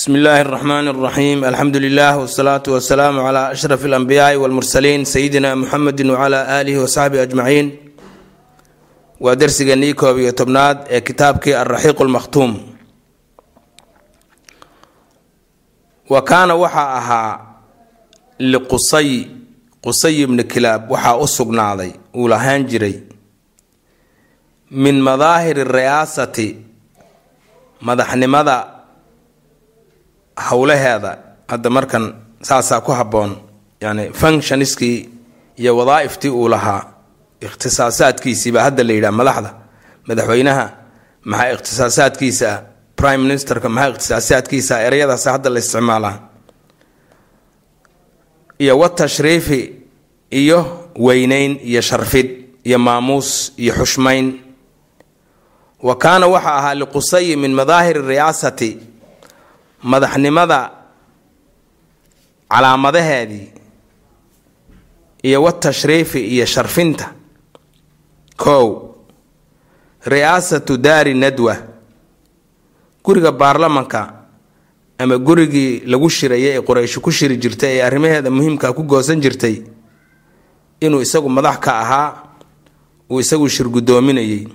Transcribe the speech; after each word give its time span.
bsmi 0.00 0.18
illaahi 0.18 0.40
اraxmaan 0.44 0.88
اraxiim 0.88 1.44
alxamdu 1.44 1.78
lilah 1.80 2.14
wsalaatu 2.24 2.68
wasalaamu 2.76 3.20
cla 3.28 3.42
ashraf 3.54 3.80
اlanbiyaai 3.88 4.36
wاlmursaliin 4.42 5.04
sayidina 5.04 5.56
muxamedi 5.56 6.02
wcla 6.04 6.40
aalihi 6.56 6.78
wasaxbihi 6.84 7.22
ajmaciin 7.26 7.66
waa 9.20 9.34
dersigeenii 9.40 9.94
koob 9.94 10.18
iyo 10.18 10.32
tobnaad 10.32 10.78
ee 10.94 11.00
kitaabkii 11.00 11.54
alraxiiq 11.54 12.00
lmakhtuum 12.00 12.52
wa 16.12 16.20
kaana 16.22 16.54
waxaa 16.54 16.90
ahaa 17.00 17.32
liqusay 18.38 19.10
qusay 19.84 20.22
ibni 20.22 20.44
kilaab 20.44 20.90
waxaa 20.92 21.16
u 21.16 21.26
sugnaaday 21.26 21.90
uu 22.14 22.28
lahaan 22.28 22.64
jiray 22.70 22.96
min 24.70 25.00
madaahiri 25.08 25.64
riyaasati 25.64 26.48
madaxnimada 27.80 28.56
howlaheeda 30.49 31.11
hadda 31.51 31.69
markan 31.69 32.03
saasaa 32.41 32.81
ku 32.81 32.91
habboon 32.91 33.31
yani 33.81 34.11
functioniskii 34.13 35.09
iyo 35.57 35.77
wadaaiftii 35.77 36.29
uu 36.29 36.47
lahaa 36.49 36.81
ikhtisaasaadkiisiibaa 37.41 38.63
hadda 38.63 38.83
la 38.83 38.93
yidhaha 38.93 39.11
madaxda 39.21 39.53
madaxweynaha 40.07 40.65
maxaa 41.25 41.51
ikhtisaasaadkiisa 41.53 42.49
ah 42.53 42.59
prime 42.95 43.17
ministerka 43.17 43.69
maxaa 43.69 43.89
ikhtisaasaadkiisa 43.89 44.81
ereyadaas 44.87 45.25
hadda 45.25 45.49
la 45.53 45.59
isticmaalaa 45.59 46.15
iyo 48.59 48.79
watashriifi 48.79 49.59
iyo 50.31 50.89
weyneyn 50.99 51.59
iyo 51.63 51.81
sharfid 51.81 52.27
iyo 52.63 52.79
maamuus 52.79 53.53
iyo 53.57 53.73
xushmayn. 53.73 54.39
Wa 55.83 55.95
kaana 55.95 56.27
waxaa 56.27 56.57
ahaa 56.57 56.75
liqusayi 56.75 57.35
min 57.35 57.53
madaahiri 57.53 58.01
riyaasati 58.01 58.79
madaxnimada 59.83 60.71
calaamadaheedii 62.49 63.47
iyo 65.23 65.43
watashriifi 65.43 66.19
iyo 66.35 66.45
sharfinta. 66.45 67.13
Kow 68.37 68.95
ri'aasatu 70.05 70.77
daari 70.77 71.13
nadwa. 71.13 71.55
Guriga 73.03 73.31
baarlamanka 73.31 74.13
ama 74.97 75.17
gurigii 75.17 75.79
lagu 75.85 76.09
shiraya 76.09 76.57
ee 76.57 76.61
quraysh 76.61 76.99
ku 76.99 77.11
shiri 77.11 77.37
jirtay 77.37 77.77
ee 77.77 77.81
arrimaheeda 77.81 78.29
muhiimka 78.29 78.73
ku 78.73 78.83
goosan 78.83 79.21
jirtay 79.21 79.61
inuu 80.81 81.01
isagu 81.01 81.29
madax 81.29 81.57
ka 81.59 81.71
ahaa 81.79 82.09
uu 83.09 83.19
isagu 83.19 83.49
shir 83.49 83.65
guddoominayay 83.69 84.45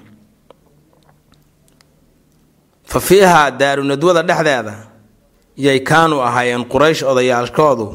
fa 2.84 3.00
fiihaa 3.00 3.50
daaru 3.50 3.82
nadwada 3.84 4.22
dhexdeeda 4.22 4.74
yay 5.56 5.80
kaanu 5.80 6.20
ahaayeen 6.22 6.64
quraysh 6.64 7.02
odayaalkoodu 7.02 7.86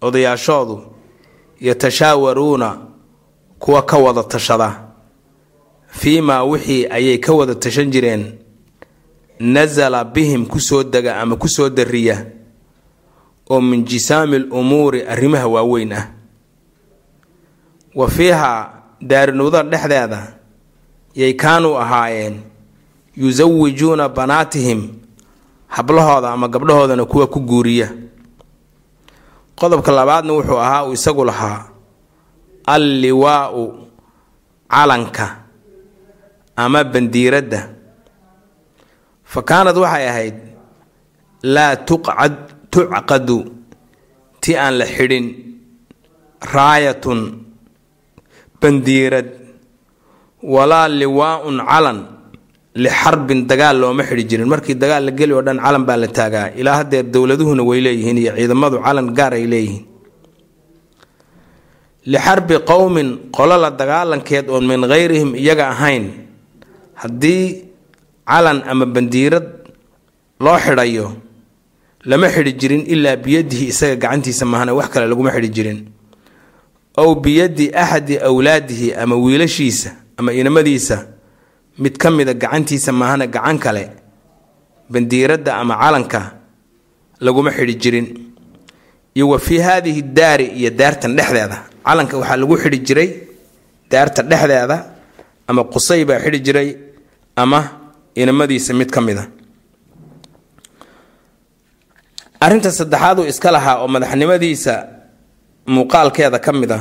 odayaashoodu 0.00 0.82
yatashaawaruuna 1.60 2.78
kuwa 3.58 3.82
ka 3.82 3.96
wada 3.98 4.22
tashada. 4.22 4.82
Fii 5.88 6.20
maa 6.20 6.42
wixii 6.44 6.86
ayay 6.86 7.18
ka 7.18 7.32
wada 7.32 7.54
tashan 7.54 7.90
jireen. 7.90 8.38
Nasala 9.40 10.04
bihim 10.04 10.46
ku 10.46 10.60
soo 10.60 10.82
dega 10.84 11.20
ama 11.20 11.36
ku 11.36 11.48
soo 11.48 11.68
dariya. 11.68 12.26
Oo 13.50 13.60
min 13.60 13.84
jisaami 13.84 14.38
lumuuri 14.38 15.02
arrimaha 15.02 15.46
waaweyn 15.48 15.92
ah. 15.92 16.10
Wa 17.94 18.10
fiihaa 18.10 18.72
daarinudada 19.00 19.70
dhexdeeda 19.70 20.36
yay 21.14 21.32
kaanuu 21.32 21.76
ahaayeen. 21.78 22.40
Yusawijuuna 23.16 24.08
banaatihim 24.08 24.88
hablahooda 25.68 26.30
ama 26.32 26.48
gabdhahoodana 26.48 27.04
kuwa 27.04 27.26
ku 27.26 27.40
guuriya. 27.40 27.88
Qodobka 29.56 29.92
labaadna 29.92 30.32
wuxuu 30.32 30.58
ahaa 30.60 30.84
uu 30.86 30.92
isagu 30.92 31.24
lahaa 31.24 31.64
al 32.66 32.82
liwaau 33.00 33.88
calanka 34.68 35.26
ama 36.56 36.84
bandiiradda. 36.84 37.60
Fa 39.24 39.42
kaanad 39.42 39.76
waxay 39.76 40.08
ahayd 40.08 40.36
laa 41.42 41.76
tuqcad 41.76 42.34
tucqadu 42.70 43.38
ti 44.40 44.56
aan 44.56 44.74
la 44.78 44.86
xidhin 44.86 45.26
raayatun 46.54 47.20
bandiirad 48.60 49.28
walaa 50.42 50.88
liwaaun 50.88 51.58
calan 51.70 51.98
lixarbin 52.84 53.40
dagaal 53.50 53.76
looma 53.82 54.02
xidhi 54.08 54.24
jirin 54.30 54.48
markii 54.52 54.74
dagaal 54.82 55.02
la 55.08 55.12
geli 55.18 55.32
oo 55.36 55.42
dhan 55.46 55.58
calan 55.64 55.84
baa 55.88 55.96
la 56.02 56.08
taagaa 56.18 56.46
ilaa 56.60 56.76
haddeer 56.80 57.04
dowladuhuna 57.14 57.62
way 57.68 57.80
leeyihiin 57.86 58.18
iyo 58.22 58.32
ciidamadu 58.38 58.76
calan 58.86 59.06
gaar 59.18 59.32
ay 59.38 59.46
leeyihiin 59.52 59.84
lixarbi 62.12 62.56
qowmin 62.70 63.08
qolo 63.36 63.56
la 63.64 63.70
dagaalankeed 63.80 64.46
oon 64.54 64.64
min 64.70 64.80
hayrihim 64.92 65.30
iyaga 65.42 65.64
ahayn 65.74 66.04
haddii 67.02 67.42
calan 68.30 68.58
ama 68.70 68.86
bandiirad 68.94 69.46
loo 70.44 70.58
xidhayo 70.64 71.06
lama 72.10 72.28
xidhi 72.34 72.52
jirin 72.60 72.82
ilaa 72.94 73.16
biyadihi 73.24 73.64
isaga 73.72 73.96
gacantiisa 74.02 74.44
mahana 74.52 74.72
wax 74.78 74.88
kale 74.92 75.06
laguma 75.10 75.30
xidhi 75.36 75.50
jirin 75.56 75.78
ow 77.02 77.10
biyadi 77.24 77.66
axadi 77.82 78.14
awlaadihi 78.28 78.88
ama 79.02 79.14
wiilashiisa 79.24 79.90
ama 80.18 80.30
inamadiisa 80.40 80.96
mid 81.82 81.94
ka 82.02 82.08
mida 82.10 82.32
gacantiisa 82.42 82.90
maahana 83.00 83.26
gacan 83.26 83.58
kale 83.64 83.84
bandiiradda 84.92 85.52
ama 85.62 85.74
calanka 85.82 86.20
laguma 87.24 87.50
xidhi 87.56 87.74
jirin. 87.82 88.06
Iyo 89.16 89.28
wa 89.32 89.38
fii 89.38 89.58
haadihi 89.66 90.02
daari 90.02 90.46
iyo 90.60 90.70
daartan 90.70 91.16
dhexdeeda. 91.16 91.58
Calanka 91.86 92.14
waxaa 92.20 92.36
lagu 92.40 92.56
xidhi 92.62 92.78
jiray 92.86 93.08
daarta 93.90 94.22
dhexdeeda 94.30 94.76
ama 95.48 95.62
qusay 95.72 96.02
baa 96.08 96.18
xidhi 96.24 96.40
jiray 96.46 96.68
ama 97.42 97.60
inamadiisa 98.14 98.72
mid 98.80 98.90
ka 98.94 99.00
mida. 99.00 99.24
Arrinta 102.40 102.70
saddexaad 102.78 103.18
uu 103.20 103.26
iska 103.32 103.50
lahaa 103.56 103.76
oo 103.82 103.88
madaxnimadiisa 103.94 104.74
muuqaalkeeda 105.74 106.38
ka 106.46 106.52
mid 106.60 106.70
a 106.70 106.78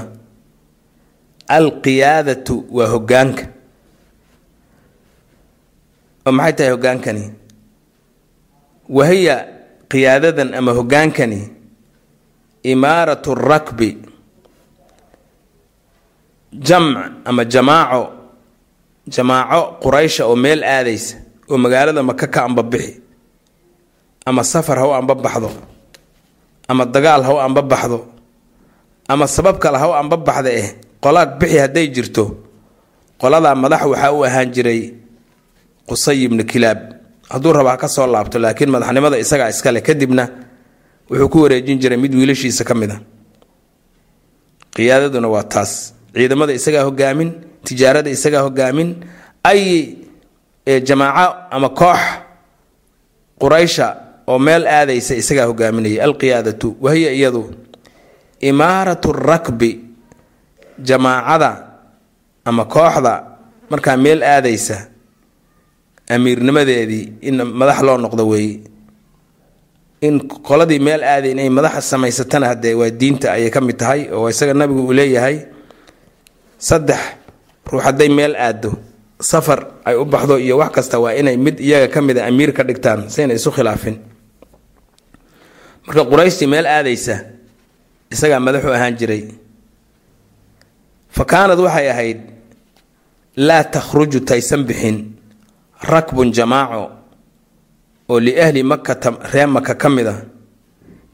alqiyaadatu 1.57 2.55
waa 2.77 2.87
hogaanka 2.93 3.43
maxay 6.31 6.53
tahay 6.57 6.71
hogaankani 6.73 7.23
wahiya 8.89 9.35
qiyaadadan 9.91 10.53
ama 10.53 10.71
hogaankani 10.73 11.41
imaaratu 12.63 13.35
rakbi. 13.35 13.97
Jamc 16.53 16.97
ama 17.25 17.43
jamaaco. 17.45 18.03
Jamaaco 19.07 19.77
quraysha 19.81 20.25
oo 20.25 20.35
meel 20.35 20.63
aadaysa 20.63 21.17
oo 21.49 21.57
magaalada 21.57 22.01
maka 22.03 22.25
ka 22.27 22.43
ambabixi 22.49 23.01
ama 24.25 24.41
safar 24.43 24.77
ha 24.81 24.87
u 24.87 24.93
ambabaxdo 24.97 25.51
ama 26.67 26.85
dagaal 26.85 27.21
ha 27.23 27.31
u 27.33 27.39
ambabaxdo 27.39 27.99
ama 29.07 29.27
sabab 29.29 29.57
kale 29.61 29.77
ha 29.77 29.85
u 29.89 29.93
ambabaxda 29.93 30.49
eh 30.49 30.69
qolaad 31.03 31.37
bixi 31.39 31.57
hadday 31.61 31.87
jirto. 31.93 32.23
Qoladaa 33.21 33.53
madax 33.55 33.83
waxaa 33.85 34.11
u 34.17 34.25
ahaan 34.25 34.49
jiray 34.55 34.81
qusay 35.89 36.17
ibnu 36.25 36.43
kilaab. 36.51 36.79
Hadduu 37.29 37.53
rabaa 37.53 37.77
ka 37.81 37.87
soo 37.87 38.07
laabto 38.07 38.37
laakiin 38.39 38.69
madaxnimada 38.73 39.17
isagaa 39.23 39.49
iskale 39.53 39.81
kadibna 39.81 40.23
wuxuu 41.09 41.29
ku 41.29 41.37
wareejin 41.43 41.79
jiray 41.81 41.97
mid 41.97 42.13
wiilashiisa 42.15 42.63
ka 42.63 42.73
mid 42.75 42.91
a 42.91 42.97
qiyaadaduna 44.75 45.27
waa 45.33 45.43
taas. 45.43 45.93
Ciidamada 46.13 46.53
isagaa 46.53 46.83
hogaamin 46.87 47.29
tijaarada 47.65 48.09
isagaa 48.09 48.41
hogaamin 48.47 48.89
ay 49.43 49.61
jamaaco 50.87 51.35
ama 51.55 51.69
koox 51.69 51.99
quraysha 53.41 53.87
oo 54.27 54.39
meel 54.39 54.63
aadaysa 54.67 55.13
isagaa 55.21 55.45
hogaaminaya 55.49 56.03
alqiyaadatu 56.07 56.67
wahiya 56.81 57.11
iyadu 57.11 57.43
imaaratu 58.49 59.11
rakbi 59.13 59.71
jamaacada 60.87 61.51
ama 62.45 62.65
kooxda 62.65 63.13
markaa 63.69 63.97
meel 63.97 64.23
aadaysa 64.23 64.77
amiirnimadeedii 66.09 67.03
in 67.27 67.35
madax 67.59 67.79
loo 67.87 67.97
noqdo 67.97 68.23
weeye 68.31 68.59
in 70.01 70.19
qoladii 70.47 70.79
meel 70.79 71.03
aaday 71.03 71.31
inay 71.31 71.49
madaxa 71.49 71.81
samaysatana 71.81 72.47
haddee 72.53 72.73
waa 72.79 72.89
diinta 72.89 73.31
ayay 73.35 73.49
ka 73.49 73.61
mid 73.61 73.77
tahay 73.77 74.01
oo 74.13 74.29
isaga 74.29 74.53
nabigu 74.53 74.81
uu 74.87 74.93
leeyahay 74.93 75.37
saddex 76.57 76.99
ruux 77.71 77.81
hadday 77.83 78.09
meel 78.09 78.35
aado 78.35 78.71
safar 79.19 79.59
ay 79.85 79.95
u 79.97 80.05
baxdo 80.05 80.37
iyo 80.39 80.57
wax 80.61 80.71
kasta 80.75 80.99
waa 80.99 81.13
inay 81.17 81.37
mid 81.37 81.59
iyaga 81.59 81.87
ka 81.93 82.01
mid 82.01 82.17
a 82.17 82.25
amiir 82.29 82.51
ka 82.53 82.63
dhigtaan 82.63 83.09
sayna 83.09 83.33
isu 83.33 83.49
khilaafin. 83.51 83.97
Marka 85.87 86.03
qurayshtii 86.11 86.47
meel 86.53 86.65
aadaysa 86.67 87.15
isagaa 88.13 88.39
madaxu 88.39 88.69
ahaan 88.73 88.95
jiray. 88.99 89.23
Fa 91.15 91.23
kaanad 91.25 91.59
waxay 91.65 91.87
ahayd 91.93 92.19
laa 93.47 93.63
takhruju 93.63 94.19
taysan 94.29 94.63
bixin 94.69 94.97
rakbun 95.93 96.31
jamaaco 96.37 96.91
oo 98.09 98.19
liahli 98.19 98.63
makata 98.63 99.09
ree 99.33 99.45
maka 99.45 99.73
ka 99.75 99.89
mid 99.89 100.07
a 100.07 100.15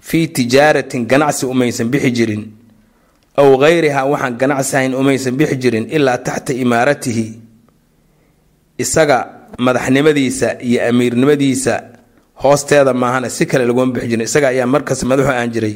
fii 0.07 0.27
tijaaratin 0.27 1.05
ganacsi 1.11 1.45
umaysan 1.45 1.87
bixi 1.91 2.11
jirin 2.17 2.43
aw 3.37 3.57
gayrihaa 3.63 4.05
waxaan 4.11 4.35
ganacsi 4.41 4.75
ahayn 4.75 4.93
umaysan 4.95 5.35
bixi 5.39 5.55
jirin 5.61 5.85
ilaa 5.95 6.17
taxta 6.17 6.53
imaaratihi 6.63 7.25
isaga 8.77 9.17
madaxnimadiisa 9.65 10.47
iyo 10.67 10.79
amiirnimadiisa 10.89 11.73
hoosteeda 12.43 12.93
maahana 12.93 13.29
si 13.29 13.45
kale 13.45 13.65
laguma 13.65 13.91
bixi 13.93 14.07
jirin 14.07 14.25
isaga 14.29 14.47
ayaa 14.53 14.65
markas 14.73 15.03
madaxu 15.03 15.31
aan 15.31 15.51
jiray. 15.51 15.75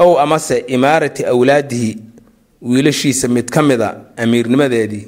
Ow 0.00 0.12
amase 0.24 0.56
imaarati 0.66 1.22
awlaadihi 1.32 1.90
wiilashiisa 2.62 3.28
mid 3.28 3.50
ka 3.50 3.62
mid 3.62 3.80
a 3.82 3.90
amiirnimadeedii 4.16 5.06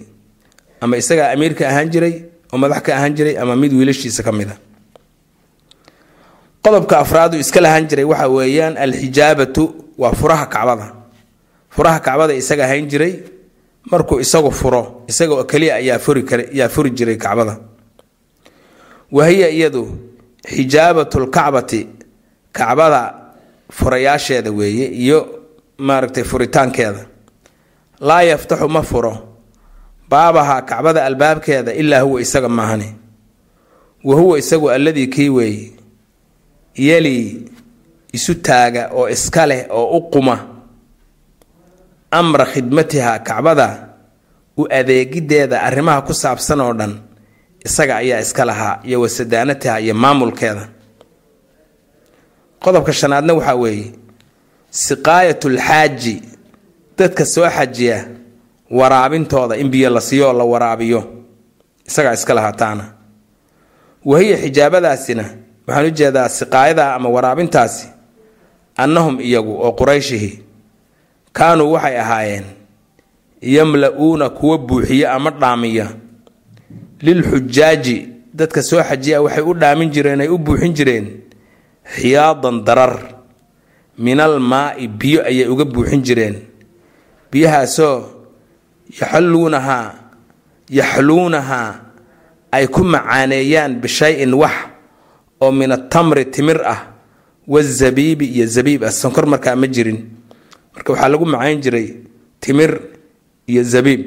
ama 0.81 0.97
isagaa 0.97 1.31
amiirka 1.35 1.69
ahaan 1.69 1.89
jiray 1.91 2.15
oo 2.53 2.59
madax 2.59 2.83
ka 2.83 2.93
ahaan 2.97 3.15
jiray 3.17 3.37
ama 3.39 3.57
mid 3.57 3.73
wiilashiisa 3.73 4.23
ka 4.23 4.33
mid 4.33 4.49
a 4.51 4.57
qodobka 6.65 6.99
afraadu 7.01 7.37
iska 7.39 7.61
lahaan 7.61 7.87
jiray 7.89 8.05
waxa 8.05 8.29
weeyaan 8.29 8.77
alxijaabatu 8.77 9.75
waa 9.99 10.13
furaha 10.13 10.47
kacbada. 10.47 10.87
Furaha 11.71 12.01
kacbada 12.01 12.35
isaga 12.35 12.65
ahaan 12.65 12.89
jiray 12.91 13.15
markuu 13.91 14.21
isagu 14.21 14.51
furo 14.51 15.05
isaga 15.09 15.35
oo 15.35 15.45
keliya 15.45 15.75
ayaa 15.81 16.69
furi 16.69 16.91
jiray 16.91 17.17
kacbada. 17.17 17.59
Wahiya 19.13 19.49
iyadu 19.49 19.83
xijaabatu 20.47 21.21
lkacbati 21.21 21.89
kacbada 22.53 23.15
furayaasheeda 23.71 24.51
weeye 24.53 24.87
iyo 24.87 25.19
maaragtay 25.79 26.25
furitaankeeda. 26.25 27.07
Laa 28.01 28.23
yaftaxu 28.23 28.69
ma 28.69 28.83
furo 28.83 29.30
baabaha 30.11 30.63
kacbada 30.63 31.05
albaabkeeda 31.05 31.73
ilaa 31.75 32.01
huwa 32.01 32.21
isaga 32.21 32.49
maahani. 32.49 32.95
Wa 34.05 34.15
huwa 34.17 34.39
isagu 34.39 34.71
alladii 34.71 35.07
kii 35.07 35.29
weeye 35.29 35.71
yeli 36.75 37.51
isu 38.13 38.35
taaga 38.35 38.91
oo 38.95 39.09
iska 39.09 39.47
leh 39.47 39.67
oo 39.71 39.97
u 39.97 40.11
quma. 40.11 40.37
Amra 42.11 42.45
khidmatiha 42.47 43.19
kacbada 43.19 43.89
u 44.57 44.67
adeegideeda 44.71 45.63
arrimaha 45.63 46.03
ku 46.03 46.15
saabsan 46.15 46.61
oo 46.61 46.73
dhan 46.75 46.95
isaga 47.65 47.97
ayaa 47.97 48.21
iska 48.21 48.45
lahaa 48.45 48.81
iyo 48.85 49.01
wasadaanatiha 49.01 49.81
iyo 49.81 49.95
maamulkeeda. 49.95 50.69
Qodobka 52.63 52.93
shanaadna 52.93 53.35
waxaa 53.35 53.55
weeye 53.55 53.93
siqaayatulxaaji 54.71 56.23
dadka 56.99 57.25
soo 57.27 57.49
xajiya 57.57 57.99
waraabintooda 58.71 59.57
in 59.57 59.69
biyo 59.71 59.91
la 59.91 60.01
siiyo 60.01 60.27
oo 60.29 60.33
la 60.33 60.45
waraabiyo. 60.45 61.05
Isagaa 61.87 62.13
iska 62.13 62.35
lahaa 62.35 62.53
taana 62.53 62.85
wahiya 64.05 64.37
xijaabadaasina 64.39 65.25
waxaan 65.67 65.87
u 65.87 65.91
jeedaa 65.91 66.29
siqaayada 66.29 66.95
ama 66.95 67.09
waraabintaasi 67.09 67.89
annahum 68.77 69.21
iyagu 69.21 69.53
oo 69.63 69.73
qurayshihi 69.73 70.43
kaanuu 71.33 71.73
waxay 71.73 71.99
ahaayeen 72.01 72.45
yamla-uuna 73.43 74.29
kuwa 74.31 74.59
buuxiya 74.59 75.13
ama 75.13 75.31
dhaamiya. 75.31 75.87
Lilxujaaji 77.01 78.09
dadka 78.35 78.63
soo 78.63 78.83
xajiya 78.83 79.23
waxay 79.23 79.43
u 79.45 79.55
dhaamin 79.55 79.91
jireen 79.91 80.21
ay 80.21 80.29
u 80.29 80.39
buuxin 80.39 80.75
jireen 80.75 81.07
xiyaadan 81.97 82.65
darar. 82.65 82.99
Minal 83.99 84.39
maa-i 84.41 84.89
biyo 84.89 85.25
ayay 85.25 85.49
uga 85.49 85.65
buuxin 85.65 86.03
jireen. 86.03 86.37
Biyahaasoo 87.33 88.20
yaxluunahaa 88.91 89.95
yaxluunahaa 90.71 91.71
ay 92.53 92.67
ku 92.67 92.83
macaaneeyaan 92.85 93.79
bishay-in 93.81 94.35
wax 94.35 94.55
oo 95.41 95.53
min 95.55 95.73
atamri 95.73 96.25
timir 96.27 96.59
ah 96.67 96.91
wazabiibi 97.47 98.27
iyo 98.27 98.47
zabiib 98.47 98.85
ah. 98.85 98.91
Sonkor 98.95 99.27
markaa 99.27 99.57
ma 99.57 99.67
jirin. 99.67 100.07
Marka 100.75 100.93
waxaa 100.93 101.09
lagu 101.11 101.27
macayn 101.27 101.61
jiray 101.63 101.89
timir 102.41 102.79
iyo 103.47 103.63
zabiib. 103.63 104.03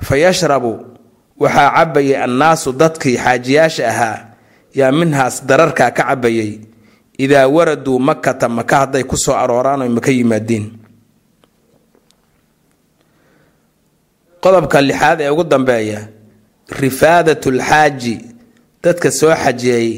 Fa 0.00 0.16
yashrabu 0.16 0.92
waxaa 1.36 1.70
cabayay 1.76 2.16
annaasu 2.16 2.72
dadkii 2.72 3.16
xaajiyaasha 3.16 3.88
ahaa 3.88 4.18
yaa 4.74 4.92
minhaas 4.92 5.44
dararkaa 5.46 5.90
ka 5.90 6.04
cabayay 6.04 6.60
idaa 7.18 7.48
waraduu 7.48 7.98
makata 7.98 8.48
maka 8.48 8.76
hadday 8.86 9.04
ku 9.04 9.16
soo 9.16 9.34
arooraan 9.36 9.82
oy 9.82 9.88
maka 9.88 10.10
yimaadiin 10.10 10.81
qodobka 14.42 14.78
lixaad 14.88 15.20
ee 15.20 15.30
ugu 15.30 15.44
dambeeya 15.44 16.00
rifaadatlxaaji 16.80 18.14
dadka 18.84 19.10
soo 19.10 19.34
xajiyay 19.44 19.88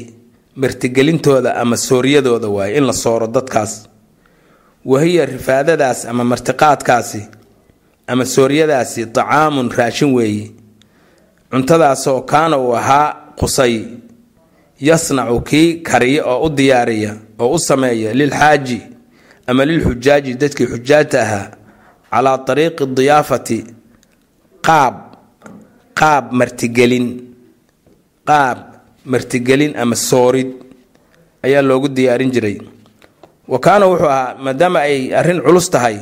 martigelintooda 0.55 1.55
ama 1.55 1.77
sooryadooda 1.77 2.47
waaye 2.47 2.77
in 2.77 2.83
la 2.85 2.93
sooro 2.93 3.27
dadkaas. 3.27 3.73
Wahiya 4.85 5.25
rifaadadaas 5.25 6.05
ama 6.05 6.23
martiqaadkaasi 6.23 7.21
ama 8.07 8.25
sooryadaasi 8.25 9.05
tacaamun 9.05 9.71
raashin 9.77 10.13
weeye 10.13 10.51
cuntadaasoo 11.51 12.21
kaana 12.21 12.57
uu 12.57 12.75
ahaa 12.75 13.15
qusay 13.39 13.75
yasnacu 14.79 15.41
kii 15.41 15.73
kariya 15.87 16.25
oo 16.25 16.45
u 16.45 16.49
diyaariya 16.49 17.15
oo 17.39 17.49
u 17.55 17.59
sameeya 17.59 18.13
lilxaaji 18.13 18.81
ama 19.47 19.65
lilxujaaji 19.65 20.33
dadkii 20.33 20.67
xujaajta 20.67 21.21
ahaa 21.21 21.47
calaa 22.11 22.37
tariiqi 22.37 22.85
diyaafati 22.85 23.65
qaab 24.65 24.95
qaab 25.99 26.23
martigelin 26.39 27.07
qaab 28.29 28.57
martigelin 29.11 29.73
ama 29.81 29.95
soorid 29.95 30.49
ayaa 31.45 31.61
loogu 31.61 31.87
diyaarin 31.95 32.31
jiray. 32.35 32.57
Wa 33.47 33.59
kaana 33.65 33.85
wuxuu 33.85 34.09
ahaa 34.09 34.35
maadaama 34.43 34.79
ay 34.89 35.13
arrin 35.19 35.39
culus 35.45 35.69
tahay 35.69 35.97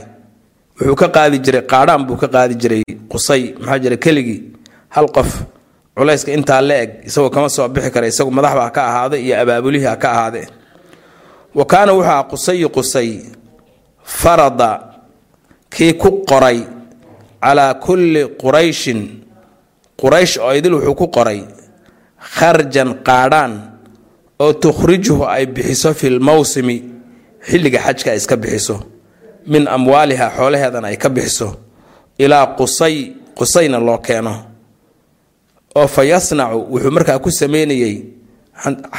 wuxuu 0.79 0.95
ka 1.01 1.07
qaadi 1.15 1.37
jiray 1.45 1.63
qaadhaan 1.71 2.05
buu 2.07 2.15
ka 2.21 2.27
qaadi 2.35 2.55
jiray 2.61 2.83
qusay 3.11 3.53
maxaa 3.59 3.79
jira 3.83 3.97
keligii 4.05 4.39
hal 4.95 5.07
qof 5.15 5.29
culayska 5.95 6.31
intaa 6.37 6.61
la 6.67 6.75
eg 6.83 6.91
isagoo 7.07 7.29
kama 7.35 7.49
soo 7.55 7.67
bixi 7.73 7.91
kara 7.93 8.07
isagu 8.07 8.31
madaxba 8.37 8.61
ha 8.65 8.71
ka 8.75 8.81
ahaado 8.89 9.15
iyo 9.25 9.35
abaabulihii 9.43 9.85
ha 9.91 9.95
ka 10.03 10.09
ahaade. 10.15 10.41
Wa 11.57 11.65
kaana 11.71 11.91
wuxuu 11.93 12.07
ahaa 12.09 12.23
qusayi 12.31 12.65
qusay 12.75 13.09
farada 14.03 14.69
kii 15.69 15.93
ku 16.01 16.09
qoray 16.29 16.59
calaa 17.43 17.73
kulli 17.85 18.21
qurayshin 18.41 19.01
quraysh 20.01 20.37
oo 20.45 20.53
idil 20.59 20.73
wuxuu 20.79 20.95
ku 20.95 21.07
qoray 21.17 21.39
kharjan 22.35 22.89
qaadhaan 23.07 23.53
oo 24.39 24.53
tukhrijuhu 24.53 25.23
ay 25.35 25.45
bixiso 25.55 25.93
fil 25.93 26.19
mawsimi 26.19 26.77
xilliga 27.49 27.79
xajka 27.85 28.11
ay 28.11 28.17
iska 28.17 28.35
bixiso 28.43 28.75
min 29.51 29.67
amwaaliha 29.67 30.27
xoolaheedana 30.37 30.87
ay 30.87 30.97
ka 31.03 31.09
bixiso 31.09 31.47
ilaa 32.17 32.45
qusay 32.57 32.95
qusayna 33.37 33.79
loo 33.79 33.97
keeno. 33.97 34.33
Oo 35.75 35.87
fa 35.87 36.03
yasnacu 36.05 36.57
wuxuu 36.71 36.91
markaa 36.91 37.19
ku 37.19 37.31
sameynayey 37.31 37.95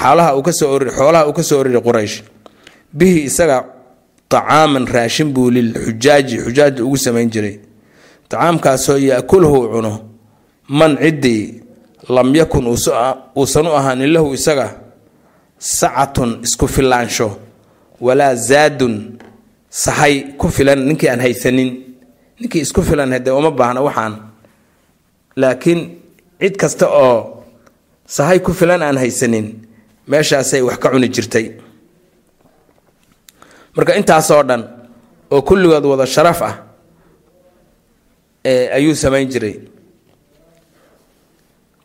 xaalaha 0.00 0.34
uu 0.36 0.42
ka 0.42 0.52
soo 0.52 0.70
oriri 0.74 0.90
xoolaha 0.90 1.26
uu 1.28 1.32
ka 1.32 1.42
soo 1.42 1.58
oriri 1.62 1.80
quraysh 1.80 2.16
bihi 2.92 3.24
isaga 3.30 3.64
tacaaman 4.28 4.86
raashin 4.94 5.30
buu 5.34 5.50
lilxujaaji 5.50 6.36
xujaaji 6.44 6.82
ugu 6.82 6.96
samayn 6.98 7.30
jiray 7.30 7.56
tacaamkaasoo 8.28 8.98
yaakulhu 8.98 9.58
cuno 9.72 9.92
man 10.68 10.92
ciddii 11.02 11.42
lam 12.08 12.28
yakun 12.34 12.66
uusan 13.36 13.66
u 13.66 13.72
ahaanin 13.78 14.12
lahu 14.12 14.34
isaga 14.34 14.68
sacatun 15.58 16.40
isku 16.46 16.66
filaansho 16.68 17.28
walaa 18.00 18.34
zaadun 18.34 18.94
sahay 19.70 20.14
ku 20.40 20.48
filan 20.56 20.78
ninkii 20.88 21.08
aan 21.08 21.20
haysanin 21.20 21.70
ninkii 22.40 22.60
isku 22.66 22.82
filan 22.82 23.12
hade 23.12 23.30
uma 23.30 23.50
baahna 23.50 23.80
waxaan. 23.80 24.14
Laakiin 25.36 25.80
cid 26.40 26.54
kasta 26.60 26.86
oo 26.88 27.44
sahay 28.06 28.38
ku 28.40 28.52
filan 28.52 28.82
aan 28.82 28.98
haysanin 28.98 29.46
meeshaasay 30.08 30.62
wax 30.62 30.76
ka 30.82 30.88
cuni 30.92 31.08
jirtay. 31.14 31.46
Marka 33.76 33.94
intaasoo 33.98 34.42
dhan 34.48 34.62
oo 35.30 35.42
kulligood 35.42 35.84
wada 35.90 36.06
sharaf 36.06 36.42
ah 36.42 36.54
ayuu 38.44 38.94
samayn 38.94 39.28
jiray. 39.28 39.56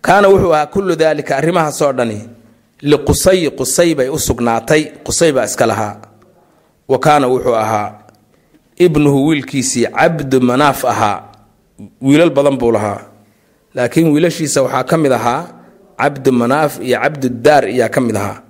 Kaana 0.02 0.28
wuxuu 0.28 0.54
ahaa 0.54 0.66
kullu 0.66 0.96
daalika 0.96 1.38
arrimahaasoo 1.38 1.92
dhani 1.94 2.20
liqusayi 2.82 3.50
qusay 3.60 3.96
bay 3.96 4.10
u 4.10 4.20
sugnaatay 4.20 4.84
qusay 5.06 5.32
baa 5.32 5.46
iska 5.46 5.66
lahaa. 5.66 5.96
Wa 6.88 7.00
kaana 7.00 7.28
wuxuu 7.28 7.56
ahaa 7.56 7.88
ibnuhu 8.86 9.28
wiilkiisii 9.28 9.86
cabdu 9.88 10.42
manaaf 10.42 10.86
ahaa 10.86 11.24
wiilal 12.02 12.30
badan 12.30 12.58
buu 12.58 12.72
lahaa. 12.72 13.02
Laakiin 13.76 14.08
wiilashiisa 14.14 14.62
waxaa 14.62 14.84
ka 14.84 14.98
mid 14.98 15.12
ahaa 15.12 15.48
cabdu 15.98 16.32
manaaf 16.32 16.80
iyo 16.82 17.00
cabdudaar 17.00 17.70
iyaa 17.70 17.90
ka 17.90 18.02
mid 18.02 18.16
ahaa. 18.16 18.42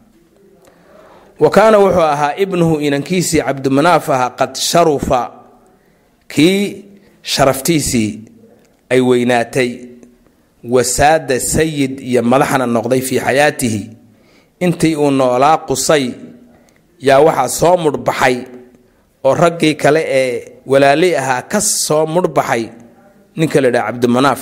Wa 1.40 1.50
kaana 1.50 1.78
wuxuu 1.78 2.02
ahaa 2.02 2.34
ibnuhu 2.38 2.80
inankiisii 2.80 3.42
cabdumanaaf 3.42 4.10
ahaa 4.10 4.30
qad 4.30 4.56
sharufa 4.56 5.32
kii 6.28 6.86
sharaftiisii 7.22 8.22
ay 8.90 9.00
weynaatay. 9.02 9.72
Wasaada 10.64 11.40
sayid 11.40 12.00
iyo 12.00 12.24
madaxna 12.24 12.66
noqday 12.68 13.02
fii 13.02 13.20
xayaatihi. 13.20 13.90
Intii 14.60 14.96
uu 14.96 15.12
noolaa 15.12 15.58
qusay 15.68 16.12
yaa 17.00 17.20
waxaa 17.20 17.48
soo 17.60 17.78
mudhbaxay 17.78 18.36
oo 19.24 19.34
raggii 19.36 19.76
kale 19.76 20.02
ee 20.08 20.52
walaaley 20.66 21.16
ahaa 21.18 21.42
ka 21.42 21.62
soo 21.62 22.06
mudhbaxay. 22.06 22.64
Ninka 23.36 23.62
la 23.62 23.68
yidhaha 23.68 23.86
cabdimanaaf 23.92 24.42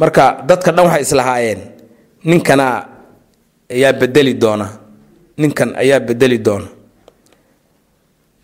marka 0.00 0.42
dadka 0.48 0.70
dhan 0.72 0.84
waxay 0.86 1.02
islahaayeen 1.06 1.60
ninkana 2.24 2.66
ayaa 3.70 3.92
bedeli 4.00 4.34
doona. 4.34 4.68
Ninkan 5.38 5.70
ayaa 5.76 6.00
bedeli 6.00 6.38
doona. 6.38 6.66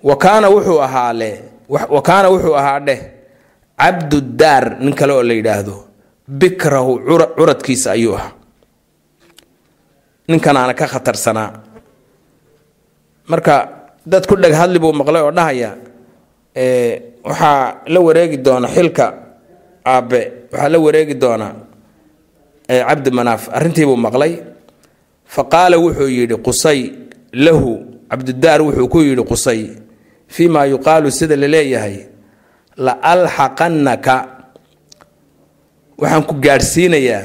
Wa 0.02 0.16
kaana 0.16 0.46
wuxuu 0.54 0.80
ahaa 0.82 1.12
le 1.12 1.30
kaana 2.02 2.28
wuxuu 2.32 2.54
ahaa 2.56 2.80
dheh 2.80 3.00
cabdudaar 3.78 4.64
nin 4.80 4.94
kale 4.94 5.12
oo 5.12 5.22
la 5.22 5.34
yidhaahdo 5.34 5.74
bikrahu 6.28 6.92
curadkiisa 7.36 7.90
ayuu 7.98 8.14
ahaa. 8.14 8.32
Ninkanaana 10.28 10.74
ka 10.74 10.86
khatarsanaa 10.86 11.50
marka 13.28 13.54
dad 14.06 14.26
ku 14.26 14.36
dheg 14.36 14.54
hadli 14.54 14.78
buu 14.78 14.92
maqlay 14.94 15.22
oo 15.22 15.30
dhahaya 15.34 15.70
waxaa 17.24 17.82
la 17.92 18.00
wareegi 18.00 18.36
doona 18.38 18.68
xilka 18.68 19.06
aabe 19.86 20.20
waxaa 20.52 20.68
la 20.72 20.78
wareegi 20.78 21.14
doonaa 21.14 21.54
cabdi 22.88 23.10
manaaf. 23.10 23.48
Arrintiibuu 23.52 23.96
maqlay. 23.96 24.32
Fa 25.26 25.42
qaala 25.44 25.76
wuxuu 25.78 26.08
yidhi 26.08 26.36
qusay 26.46 26.80
lahu. 27.32 27.72
Cabdidaar 28.10 28.60
wuxuu 28.62 28.88
ku 28.88 28.98
yidhi 29.02 29.24
qusay 29.30 29.60
fii 30.34 30.48
maa 30.54 30.66
yuqaalu 30.72 31.08
sida 31.18 31.36
la 31.42 31.48
leeyahay 31.54 31.96
la 32.84 32.92
alxaqannaka 33.12 34.14
waxaan 36.00 36.24
ku 36.28 36.34
gaadhsiinayaa 36.44 37.22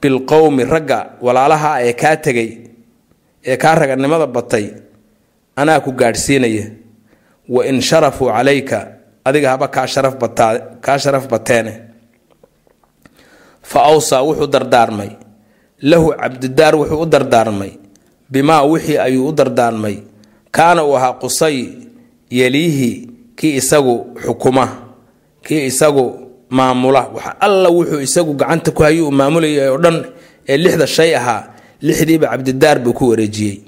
bilqowmi 0.00 0.62
ragga 0.72 0.98
walaalaha 1.24 1.70
ee 1.86 1.92
kaa 2.02 2.16
tegay 2.24 2.50
ee 3.50 3.56
kaa 3.62 3.74
raganimada 3.80 4.26
batay 4.36 4.66
anaa 5.60 5.80
ku 5.84 5.90
gaadhsiinaya 6.00 6.66
wa 7.54 7.60
in 7.70 7.78
sharafuu 7.88 8.28
calayka 8.36 8.78
adiga 9.28 9.48
haba 9.52 9.66
kaa 9.74 9.86
sharaf 9.92 10.14
bataa 10.22 10.52
kaa 10.84 10.98
sharaf 11.02 11.24
bateene. 11.32 11.72
Fa 13.70 13.80
awsaa 13.90 14.22
wuxuu 14.26 14.46
dardaarmay 14.54 15.10
lahu 15.90 16.06
cabdidaar 16.20 16.74
wuxuu 16.80 17.02
u 17.02 17.06
dardaarmay 17.14 17.72
bimaa 18.32 18.62
wixii 18.70 18.98
ayuu 19.06 19.28
u 19.28 19.32
dardaarmay 19.38 19.96
kaana 20.56 20.80
uu 20.88 20.96
ahaa 20.98 21.12
qusay 21.22 21.56
yeliihi 22.30 23.08
kii 23.36 23.56
isagu 23.56 24.06
xukuma 24.26 24.68
kii 25.42 25.66
isagu 25.66 26.28
maamula. 26.50 27.00
Wax 27.14 27.24
alla 27.40 27.68
wuxuu 27.68 28.00
isagu 28.00 28.34
gacanta 28.34 28.70
ku 28.70 28.82
hayo 28.82 29.06
uu 29.08 29.10
maamulayay 29.10 29.68
oo 29.68 29.78
dhan 29.78 30.04
ee 30.48 30.56
lixda 30.56 30.86
shay 30.86 31.16
ahaa 31.16 31.48
lixdiiba 31.82 32.28
cabdidaar 32.28 32.78
buu 32.78 32.92
ku 32.92 33.08
wareejiyey. 33.08 33.60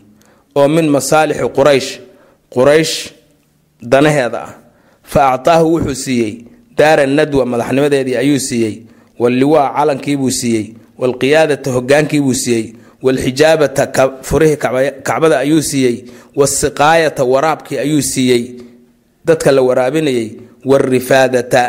Oo 0.54 0.68
min 0.68 0.88
masaalixi 0.88 1.48
quraysh 1.48 2.00
quraysh 2.50 3.12
danaheeda 3.82 4.42
ah. 4.42 4.54
Fa 5.02 5.32
actaahu 5.32 5.74
wuxuu 5.74 5.94
siiyey 5.94 6.44
daara 6.76 7.06
nadwa 7.06 7.46
madaxnimadeedii 7.46 8.16
ayuu 8.16 8.38
siiyey 8.38 8.82
walliwaa 9.18 9.74
calankiibuu 9.76 10.30
siiyey 10.30 10.74
walqiyaadata 10.98 11.70
hogaankiibuu 11.70 12.34
siiyey 12.34 12.72
walxijaabata 13.02 14.10
furihii 14.22 14.56
kacbada 15.02 15.38
ayuu 15.38 15.62
siiyey 15.62 15.96
wasiqaayata 16.36 17.24
waraabkii 17.24 17.78
ayuu 17.78 18.02
siiyey 18.02 18.42
dadka 19.24 19.52
la 19.52 19.62
waraabinayay 19.62 20.30
warifaadata 20.64 21.62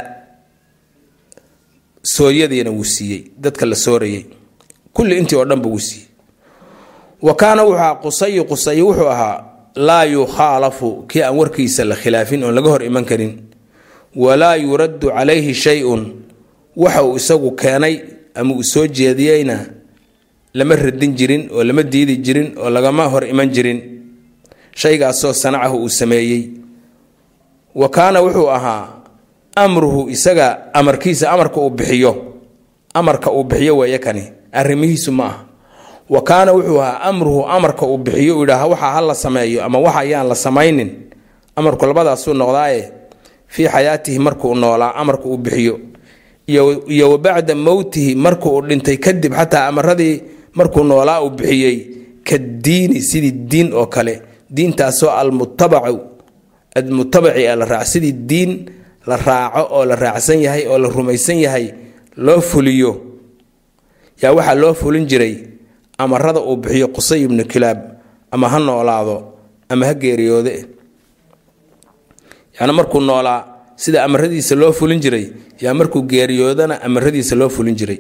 sooyadiina 2.03 2.71
wuu 2.71 2.83
siiyey 2.83 3.23
dadka 3.37 3.65
la 3.65 3.75
soorayay 3.75 4.25
kulli 4.93 5.17
intii 5.17 5.35
oo 5.35 5.45
dhanba 5.45 5.69
wuu 5.69 5.79
siiyey. 5.79 6.07
Wa 7.21 7.35
kaana 7.35 7.63
wuxuu 7.63 7.77
ahaa 7.79 7.95
qusayi 7.95 8.43
qusayi 8.43 8.81
wuxuu 8.81 9.07
ahaa 9.09 9.43
laa 9.75 10.03
yukhaalafu 10.03 11.03
kii 11.07 11.21
aan 11.21 11.37
warkiisa 11.37 11.83
la 11.85 11.95
khilaafin 11.95 12.43
oon 12.43 12.55
laga 12.55 12.69
hor 12.69 12.83
iman 12.83 13.05
karin 13.05 13.33
walaa 14.15 14.55
yuraddu 14.55 15.07
calayhi 15.09 15.53
shay-un 15.53 16.13
waxa 16.75 17.03
uu 17.03 17.15
isagu 17.17 17.51
keenay 17.51 17.99
ama 18.35 18.53
uu 18.53 18.63
soo 18.63 18.87
jeediyeyna 18.87 19.65
lama 20.53 20.75
radin 20.75 21.15
jirin 21.17 21.50
oo 21.50 21.63
lama 21.63 21.83
diidi 21.83 22.17
jirin 22.22 22.53
oo 22.57 22.69
lagama 22.69 23.10
hor 23.10 23.25
iman 23.25 23.50
jirin. 23.50 23.79
Shaygaasoo 24.75 25.33
sanacahu 25.33 25.81
uu 25.81 25.89
sameeyey. 25.89 26.50
Wa 27.75 27.89
kaana 27.89 28.22
wuxuu 28.22 28.50
ahaa 28.50 29.01
amruhu 29.55 30.10
isaga 30.10 30.74
amarkiisa 30.74 31.31
amarka 31.31 31.57
uu 31.62 31.69
bixiyo. 31.69 32.33
Amarka 32.93 33.31
uu 33.31 33.43
bixiyo 33.43 33.77
weeye 33.77 34.00
kani 34.00 34.24
arrimihiisu 34.51 35.12
ma 35.12 35.25
aha. 35.25 35.45
Wa 36.10 36.22
kaana 36.22 36.53
wuxuu 36.53 36.81
ahaa 36.81 37.01
amruhu 37.01 37.45
amarka 37.45 37.86
uu 37.86 37.98
bixiyo 37.98 38.38
uu 38.38 38.41
yidhaaha 38.45 38.67
waxa 38.67 38.91
ha 38.93 39.01
la 39.01 39.15
sameeyo 39.15 39.63
ama 39.65 39.79
waxa 39.79 40.00
ayaan 40.00 40.27
la 40.27 40.36
samaynin. 40.36 40.89
Amarku 41.55 41.86
labadaasuu 41.86 42.33
noqdaaye 42.33 42.91
fii 43.48 43.67
xayaatihi 43.67 44.19
markuu 44.19 44.55
noolaa 44.55 44.93
amarka 44.95 45.25
uu 45.25 45.38
bixiyo. 45.38 45.79
Iyo 46.48 47.12
wa 47.12 47.55
mowtihi 47.55 48.15
markuu 48.15 48.62
dhintay 48.62 48.98
kadib 48.98 49.33
xataa 49.33 49.67
amaradii 49.67 50.22
markuu 50.53 50.83
noolaa 50.83 51.22
uu 51.24 51.29
bixiyey 51.29 51.77
kadiini 52.24 53.01
sidii 53.01 53.31
diin 53.51 53.74
oo 53.74 53.86
kale. 53.88 54.22
Diintaasoo 54.55 55.10
almutabacu 55.10 56.00
almutabaci 56.75 57.41
ee 57.45 57.55
la 57.55 57.65
raac 57.65 57.86
sidii 57.88 58.12
diin 58.29 58.51
la 59.07 59.17
raaco 59.17 59.62
oo 59.75 59.86
la 59.86 59.95
raacsan 59.95 60.39
yahay 60.41 60.67
oo 60.67 60.77
la 60.77 60.88
rumaysan 60.89 61.38
yahay 61.39 61.65
loo 62.17 62.41
fuliyo. 62.41 62.91
Yaa 64.22 64.31
waxaa 64.33 64.55
loo 64.55 64.74
fulin 64.74 65.05
jiray 65.07 65.36
amarada 65.98 66.39
uu 66.39 66.55
bixiyo 66.57 66.88
qusay 66.88 67.24
ibnu 67.24 67.45
kilaab 67.45 67.79
ama 68.31 68.50
ha 68.50 68.60
noolaado 68.60 69.17
ama 69.69 69.86
ha 69.86 69.93
geeriyoode. 69.93 70.65
Yani 72.60 72.74
markuu 72.74 73.01
noolaa 73.01 73.45
sida 73.75 74.03
amaradiisa 74.03 74.55
loo 74.55 74.72
fulin 74.72 75.00
jiray 75.01 75.25
yaa 75.62 75.74
markuu 75.74 76.01
geeriyoodana 76.03 76.81
amaradiisa 76.81 77.36
loo 77.36 77.50
fulin 77.50 77.75
jiray 77.75 78.00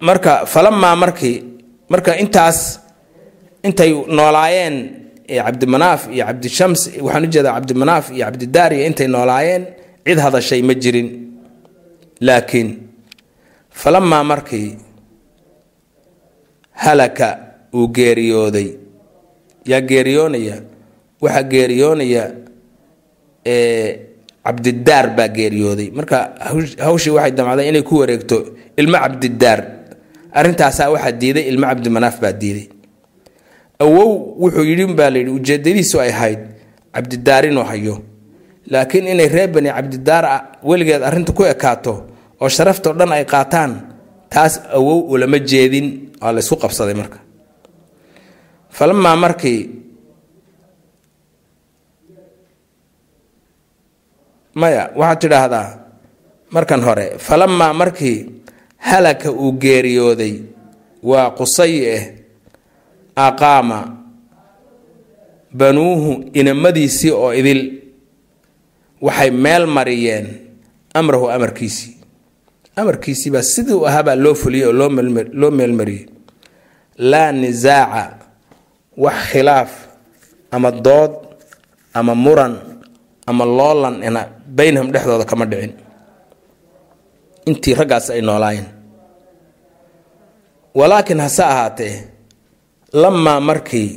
marka 0.00 0.46
falamaa 0.46 0.96
markii 0.96 1.44
marka 1.88 2.16
intaas 2.22 2.80
intay 3.62 3.90
noolaayeen 4.16 4.76
cabdimanaaf 5.28 6.02
iyo 6.14 6.24
cabdishams 6.26 6.80
waxaan 7.04 7.24
u 7.24 7.28
jeedaa 7.34 7.54
cabdimanaaf 7.58 8.06
iyo 8.10 8.24
cabdidaariya 8.26 8.86
intay 8.86 9.06
noolaayeen 9.14 9.62
cid 10.06 10.18
hadashay 10.18 10.62
ma 10.62 10.74
jirin. 10.74 11.08
Laakiin 12.20 12.68
falamaa 13.70 14.24
markii 14.24 14.76
halaka 16.82 17.28
uu 17.74 17.88
geeriyooday. 17.88 18.68
Yaa 19.70 19.80
geeriyoonaya? 19.80 20.56
Waxaa 21.22 21.42
geeriyoonaya 21.52 22.24
cabdidaar 24.44 25.06
baa 25.16 25.28
geeriyooday. 25.28 25.88
Marka 25.98 26.18
hawshii 26.84 27.12
waxay 27.16 27.32
damcday 27.38 27.68
inay 27.68 27.82
ku 27.82 27.94
wareegto 28.00 28.36
ilmo 28.80 28.96
cabdidaar 29.04 29.60
arrintaasaa 30.32 30.90
waxaa 30.94 31.12
diiday 31.20 31.44
ilmo 31.50 31.66
cabdimanaaf 31.70 32.16
baa 32.20 32.32
diiday. 32.32 32.66
Awow 33.80 34.10
wuxuu 34.42 34.64
yidhi 34.70 34.86
baa 34.98 35.10
layidhi 35.10 35.30
ujeedadiisu 35.38 36.00
ay 36.00 36.10
ahayd 36.12 36.40
cabdidaar 36.94 37.44
inuu 37.46 37.64
hayo. 37.64 37.96
Laakiin 38.70 39.06
inay 39.08 39.28
reer 39.28 39.48
bani 39.54 39.68
cabdidaar 39.76 40.24
weligeed 40.62 41.02
arrinta 41.02 41.32
ku 41.32 41.42
ekaato 41.44 41.94
oo 42.40 42.48
sharaftao 42.48 42.92
dhan 42.98 43.12
ay 43.12 43.24
qaataan 43.24 43.72
taas 44.32 44.60
awow 44.76 44.98
ulama 45.12 45.38
jeedin 45.38 45.86
waa 46.22 46.32
laysku 46.32 46.56
qabsaday 46.56 46.94
marka. 46.94 47.18
Falamaa 48.70 49.16
markii 49.16 49.58
maya 54.60 54.82
waxaad 55.00 55.18
tidhaahdaa 55.22 55.68
markan 56.54 56.80
hore 56.86 57.06
falamaa 57.26 57.72
markii 57.80 58.18
halaka 58.88 59.28
uu 59.32 59.52
geeriyooday 59.62 60.34
waa 61.10 61.30
qusayi 61.38 61.78
ah 61.96 62.04
aqaama 63.26 63.78
banuuhu 65.58 66.30
inamadiisii 66.40 67.10
oo 67.10 67.32
idil 67.40 67.62
waxay 69.06 69.30
meel 69.30 69.66
mariyeen 69.66 70.26
amrahu 70.94 71.30
amarkiisii 71.30 71.96
amarkiisiibaa 72.76 73.42
sidii 73.42 73.72
u 73.80 73.86
ahaabaa 73.86 74.14
loo 74.24 74.34
fuliyey 74.34 74.66
oo 74.66 74.72
loo 75.40 75.50
meelmariyey. 75.50 76.06
Laa 77.10 77.32
nisaaca 77.32 78.04
wax 78.96 79.14
khilaaf 79.32 79.70
ama 80.50 80.70
dood 80.70 81.12
ama 81.94 82.14
muran 82.14 82.54
ama 83.26 83.44
loolan 83.44 84.02
baynahum 84.56 84.88
dhexdooda 84.92 85.24
kama 85.30 85.44
dhicin. 85.50 85.72
Intii 87.48 87.74
raggaas 87.78 88.06
ay 88.14 88.20
noolaayeen. 88.28 88.66
Walaakiin 90.78 91.20
hase 91.24 91.42
ahaatee 91.52 91.94
lamaa 93.02 93.40
markii 93.48 93.88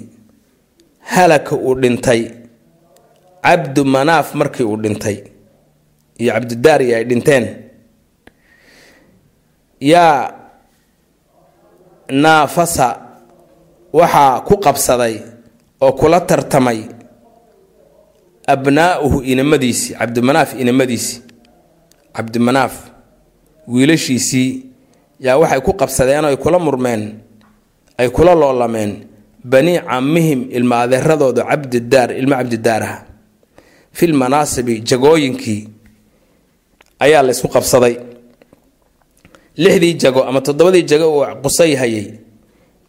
halaka 1.13 1.55
uu 1.55 1.75
dhintay 1.81 2.21
cabdu 3.43 3.81
manaaf 3.85 4.27
markii 4.39 4.63
uu 4.71 4.77
dhintay 4.83 5.17
iyo 6.21 6.31
cabdidaar 6.33 6.81
iyo 6.81 6.95
ay 6.97 7.05
dhinteen 7.09 7.45
yaa 9.91 10.33
naafasa 12.23 12.87
waxaa 13.93 14.41
ku 14.47 14.55
qabsaday 14.65 15.15
oo 15.81 15.91
kula 15.99 16.19
tartamay 16.29 16.79
abnaa'uhu 18.47 19.21
inamadiisii 19.23 19.93
cabdimanaaf 19.95 20.59
inamadiisii 20.59 21.21
cabdimanaaf 22.13 22.73
wiilashiisii 23.67 24.65
yaa 25.19 25.37
waxay 25.37 25.61
ku 25.61 25.73
qabsadeen 25.73 26.25
ay 26.25 26.35
kula 26.37 26.59
murmeen 26.59 27.19
ay 27.97 28.09
kula 28.09 28.35
loolameen 28.35 29.07
bani 29.43 29.79
camihim 29.79 30.47
ilma 30.51 30.81
adeeradooda 30.81 31.43
cabdidaar 31.43 32.11
ilmo 32.11 32.35
cabdidaar 32.35 32.83
ah 32.83 32.99
fil 33.91 34.13
jagooyinkii 34.83 35.73
ayaa 37.03 37.21
la 37.21 37.33
qabsaday. 37.33 37.95
Lixdii 39.57 39.93
jago 40.01 40.23
ama 40.23 40.41
toddobadii 40.41 40.83
jago 40.87 41.07
uu 41.19 41.25
qusay 41.43 41.75
hayay. 41.75 42.07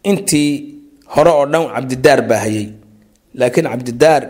Intii 0.03 0.75
hore 1.13 1.29
oo 1.29 1.45
dhan 1.45 1.67
cabdidaar 1.73 2.21
baa 2.27 2.41
hayay. 2.45 2.67
Laakiin 3.35 3.67
cabdidaar 3.69 4.21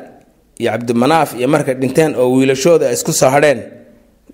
iyo 0.62 0.70
cabdimanaaf 0.72 1.30
iyo 1.40 1.48
markay 1.54 1.76
dhinteen 1.82 2.12
oo 2.22 2.28
wiilashooda 2.38 2.88
isku 2.96 3.12
soo 3.14 3.30
hadheen 3.36 3.60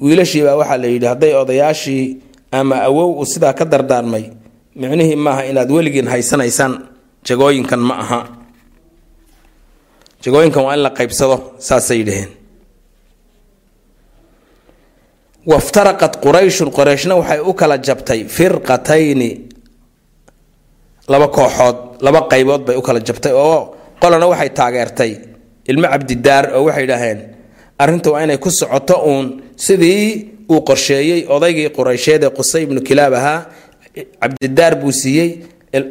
wiilashiibaa 0.03 0.55
waxaa 0.61 0.77
la 0.83 0.87
yidhi 0.93 1.05
hadday 1.11 1.33
odayaashii 1.41 2.03
ama 2.59 2.75
awow 2.87 3.09
uu 3.19 3.25
sidaa 3.33 3.53
ka 3.59 3.65
dardaarmay 3.71 4.23
micnihii 4.81 5.15
maaha 5.25 5.41
inaad 5.51 5.69
weligiin 5.75 6.07
haysanaysaan 6.13 6.73
jagooyinkan 7.27 7.79
ma 7.89 7.95
aha. 8.03 8.19
Jagooyinkan 10.23 10.63
waa 10.65 10.73
in 10.77 10.81
la 10.85 10.89
qaybsado 10.99 11.35
saasay 11.67 11.97
yidhaheen. 12.01 12.29
Waftaraqat 15.51 16.13
qurayshun 16.23 16.69
qorayshna 16.77 17.13
waxay 17.19 17.39
u 17.41 17.53
kala 17.53 17.77
jabtay 17.87 18.19
firqatayni 18.35 19.29
laba 21.11 21.27
kooxood 21.37 21.77
laba 22.05 22.21
qaybood 22.31 22.61
bay 22.67 22.75
u 22.77 22.81
kala 22.87 22.99
jabtay 23.07 23.33
oo 23.33 23.59
qolana 24.01 24.25
waxay 24.31 24.49
taageertay 24.59 25.11
ilmo 25.71 25.87
cabdidaar 25.93 26.45
oo 26.57 26.63
waxay 26.67 26.83
idhaaheen 26.87 27.19
arrinta 27.83 28.07
waa 28.13 28.23
inay 28.25 28.37
ku 28.43 28.49
socoto 28.59 28.95
uun 29.09 29.25
sidii 29.65 30.05
uu 30.51 30.61
qorsheeyey 30.67 31.19
odaygii 31.35 31.69
quraysheed 31.77 32.23
ee 32.27 32.31
qusay 32.37 32.61
ibnu 32.67 32.79
kilaab 32.87 33.13
ahaa. 33.19 33.39
Cabdidaar 34.21 34.73
buu 34.81 34.91
siiyey. 35.01 35.29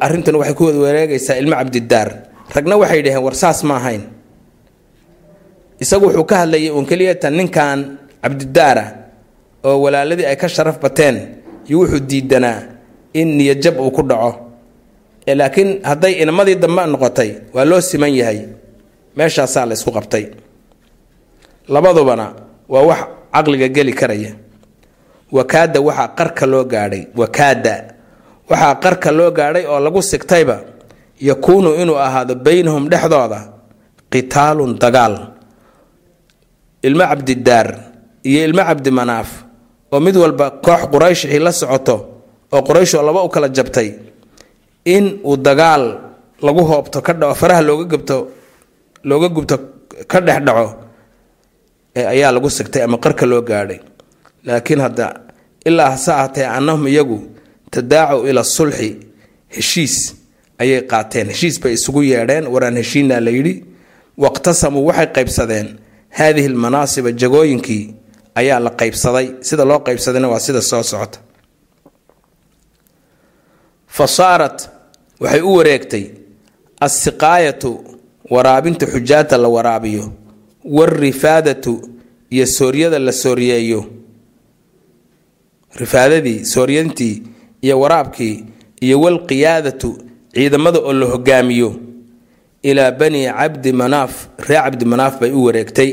Arrintuna 0.05 0.37
waxay 0.41 0.55
ku 0.59 0.63
wareegaysaa 0.85 1.35
ilmo 1.41 1.55
cabdidaar 1.61 2.09
ragna 2.55 2.75
waxay 2.81 3.01
dhaheen 3.05 3.23
war 3.25 3.35
saas 3.41 3.59
ma 3.67 3.75
ahayn. 3.81 4.03
Isagu 5.81 6.05
wuxuu 6.13 6.25
ka 6.29 6.35
hadlayay 6.45 6.69
uun 6.69 6.85
keliyatan 6.85 7.33
ninkan 7.37 7.79
cabdidaara 8.23 8.85
oo 9.65 9.77
walaaladii 9.83 10.25
ay 10.29 10.37
ka 10.37 10.47
sharaf 10.47 10.77
bateen 10.83 11.15
iyo 11.67 11.77
wuxuu 11.81 11.99
diidanaa 12.09 12.59
in 13.13 13.27
niyajab 13.37 13.79
uu 13.81 13.89
ku 13.91 14.01
dhaco. 14.05 14.31
Laakiin 15.27 15.81
hadday 15.83 16.13
inamadii 16.21 16.55
dambe 16.61 16.81
noqotay 16.85 17.29
waa 17.53 17.65
loo 17.65 17.81
siman 17.81 18.13
yahay 18.13 18.39
meeshaasaa 19.17 19.65
la 19.69 19.73
ysku 19.77 19.91
qabtay. 19.97 20.25
Labadubana 21.67 22.33
waa 22.69 22.83
wax 22.89 22.99
caqliga 23.33 23.67
geli 23.75 23.93
karaya. 23.93 24.31
Wakaada 25.31 25.79
waxaa 25.81 26.07
qarka 26.17 26.45
loo 26.45 26.63
gaadhay 26.73 27.03
wakaada. 27.15 27.75
Waxaa 28.49 28.75
qarka 28.83 29.09
loo 29.11 29.31
gaadhay 29.31 29.65
oo 29.65 29.79
lagu 29.79 30.01
sigtayba 30.01 30.57
yakuunu 31.21 31.75
inuu 31.81 31.95
ahaado 32.05 32.35
beynahum 32.35 32.89
dhexdooda 32.91 33.39
qitaalun 34.11 34.75
dagaal. 34.81 35.15
Ilmo 36.83 37.03
cabdidaar 37.11 37.67
iyo 38.23 38.39
ilmo 38.47 38.63
cabdimanaaf 38.69 39.29
oo 39.93 39.99
mid 39.99 40.15
walba 40.17 40.51
koox 40.65 40.81
qurayshixii 40.91 41.39
la 41.39 41.51
socoto 41.51 41.95
oo 42.51 42.61
qurayshoo 42.67 43.01
laba 43.05 43.21
u 43.23 43.29
kala 43.29 43.47
jabtay. 43.49 43.89
In 44.85 45.19
uu 45.23 45.37
dagaal 45.37 45.83
lagu 46.41 46.61
hoobto 46.69 47.01
ka 47.05 47.13
dhaco 47.13 47.35
faraha 47.37 47.61
looga 47.61 47.85
gubto 47.85 48.17
looga 49.03 49.29
gubto 49.35 49.55
ka 50.11 50.19
dhex 50.21 50.39
dhaco 50.47 50.65
ayaa 51.95 52.31
lagu 52.35 52.49
sigtay 52.49 52.83
ama 52.83 52.97
qarka 52.97 53.25
loo 53.25 53.41
gaadhay. 53.41 53.79
Laakiin 54.45 54.79
hadda 54.85 55.07
ilaa 55.65 55.89
hase 55.93 56.11
ahatee 56.11 56.45
annahum 56.45 56.87
iyagu 56.87 57.19
tadaacaw 57.71 58.27
ila 58.29 58.43
sulxi 58.43 58.89
heshiis 59.55 59.95
ayay 60.61 60.81
qaateen. 60.91 61.27
Heshiis 61.33 61.59
bay 61.61 61.73
isugu 61.77 62.01
yeedheen 62.11 62.45
waraan 62.53 62.77
heshiinaa 62.81 63.19
la 63.25 63.31
yidhi 63.37 63.55
waqtasamuu 64.23 64.85
waxay 64.89 65.07
qaybsadeen. 65.15 65.67
Haadihi 66.17 66.47
lmanaasiba 66.55 67.11
jagooyinkii 67.21 67.83
ayaa 68.35 68.59
la 68.65 68.69
qaybsaday. 68.79 69.27
Sida 69.47 69.65
loo 69.69 69.79
qaybsadayna 69.87 70.27
waa 70.33 70.39
sida 70.39 70.61
soo 70.61 70.83
socota. 70.83 71.19
Fa 73.87 74.07
saarat 74.07 74.57
waxay 75.19 75.41
u 75.41 75.51
wareegtay 75.57 76.05
assiqaayatu 76.85 77.69
waraabinta 78.33 78.85
xujaata 78.93 79.37
la 79.37 79.47
waraabiyo 79.55 80.05
warifaadatu 80.77 81.73
iyo 82.29 82.45
sooryada 82.45 82.99
la 82.99 83.11
sooryeeyo 83.11 83.81
rifaadadii 85.75 86.45
sooryantii 86.45 87.23
iyo 87.61 87.79
waraabkii 87.79 88.45
iyo 88.81 89.01
walqiyaadatu 89.01 89.89
ciidamada 90.33 90.79
oo 90.79 90.93
la 90.93 91.05
hogaamiyo. 91.05 91.75
Ilaa 92.61 92.91
bani 92.91 93.25
cabdi 93.25 93.71
manaaf 93.73 94.27
reer 94.47 94.63
cabdi 94.63 94.85
manaaf 94.85 95.19
bay 95.19 95.31
u 95.31 95.43
wareegtay. 95.43 95.91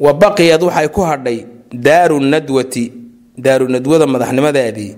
Wa 0.00 0.12
baqiyad 0.14 0.62
waxay 0.62 0.88
ku 0.88 1.00
hadhay 1.00 1.44
daaru 1.72 2.20
nadwati 2.20 2.92
daaru 3.38 3.68
nadwada 3.68 4.06
madaxnimadeedii 4.06 4.96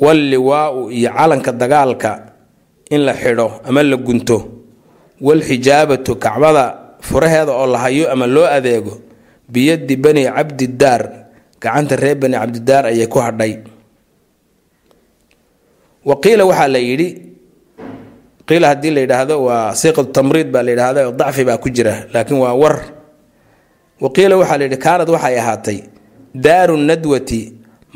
walliwaau 0.00 0.90
iyo 0.90 1.10
calanka 1.12 1.52
dagaalka 1.52 2.27
in 2.90 3.00
la 3.06 3.14
xidho 3.14 3.60
ama 3.68 3.82
la 3.82 3.96
gunto. 3.96 4.38
Walxijaabatu 5.20 6.12
kacbada 6.24 6.64
furaheeda 7.00 7.52
oo 7.52 7.66
la 7.66 7.78
hayo 7.78 8.04
ama 8.12 8.26
loo 8.26 8.46
adeego 8.46 8.94
biyadi 9.52 9.96
bani 9.96 10.22
cabdidaar 10.36 11.02
gacanta 11.62 11.96
reer 11.96 12.14
bani 12.22 12.34
cabdidaar 12.42 12.84
ayay 12.86 13.06
ku 13.08 13.18
hadhay. 13.18 13.52
Wa 16.04 16.14
qiila 16.22 16.44
waxaa 16.50 16.68
la 16.74 16.78
yidhi 16.78 17.08
qiila 18.46 18.66
haddii 18.72 18.90
la 18.94 19.00
yidhaahdo 19.04 19.34
waa 19.44 19.74
siiqatu 19.80 20.10
tamriid 20.16 20.48
baa 20.54 20.62
la 20.62 20.70
yidhahda 20.70 21.00
dacfi 21.20 21.44
baa 21.48 21.58
ku 21.62 21.68
jira 21.70 21.94
laakiin 22.14 22.38
waa 22.44 22.54
war. 22.62 22.76
Wa 24.00 24.08
qiila 24.14 24.34
waxaa 24.40 24.58
la 24.58 24.64
yidhi 24.64 24.78
kaanad 24.84 25.08
waxay 25.14 25.36
ahaatay 25.42 25.78
daaru 26.44 26.76
nadwati 26.88 27.40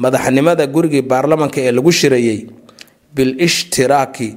madaxnimada 0.02 0.66
gurigii 0.74 1.02
baarlamanka 1.11 1.59
ee 1.66 1.70
lagu 1.76 1.92
shirayey 1.92 2.38
bilshtiraaki 3.14 4.28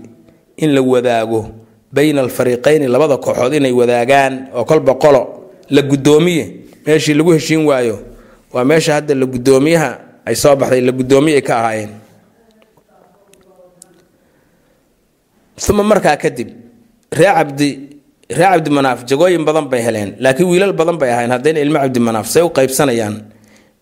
in 0.57 0.73
la 0.75 0.81
wadaago 0.81 1.49
bayna 1.91 2.21
alfariiqayni 2.21 2.87
labada 2.87 3.17
kooxood 3.17 3.53
inay 3.53 3.71
wadaagaan 3.71 4.47
oo 4.55 4.65
kolba 4.65 4.93
qolo 4.95 5.21
la 5.69 5.81
guddoomiye. 5.81 6.45
Meeshii 6.85 7.13
lagu 7.13 7.31
heshiin 7.33 7.65
waayo 7.65 7.99
waa 8.53 8.63
meesha 8.65 8.93
hadda 8.93 9.15
la 9.15 9.25
guddoomiyaha 9.25 9.89
ay 10.25 10.35
soo 10.35 10.55
baxday 10.55 10.81
la 10.81 10.91
guddoomiye 10.91 11.35
ay 11.37 11.41
ka 11.41 11.57
ahaayeen. 11.59 11.89
Uma 15.69 15.83
markaa 15.83 16.17
kadib 16.17 16.49
ree 17.11 17.25
cabdi 17.25 17.69
ree 18.29 18.43
cabdimanaaf 18.51 19.05
jagooyin 19.07 19.45
badan 19.45 19.67
bay 19.71 19.81
heleen 19.81 20.15
laakiin 20.19 20.49
wiilal 20.49 20.73
badan 20.73 20.97
bay 20.97 21.09
ahayn 21.11 21.31
haddayna 21.31 21.59
ilmo 21.59 21.79
cabdimanaaf 21.79 22.27
say 22.27 22.41
u 22.43 22.49
qaybsanayaan. 22.49 23.15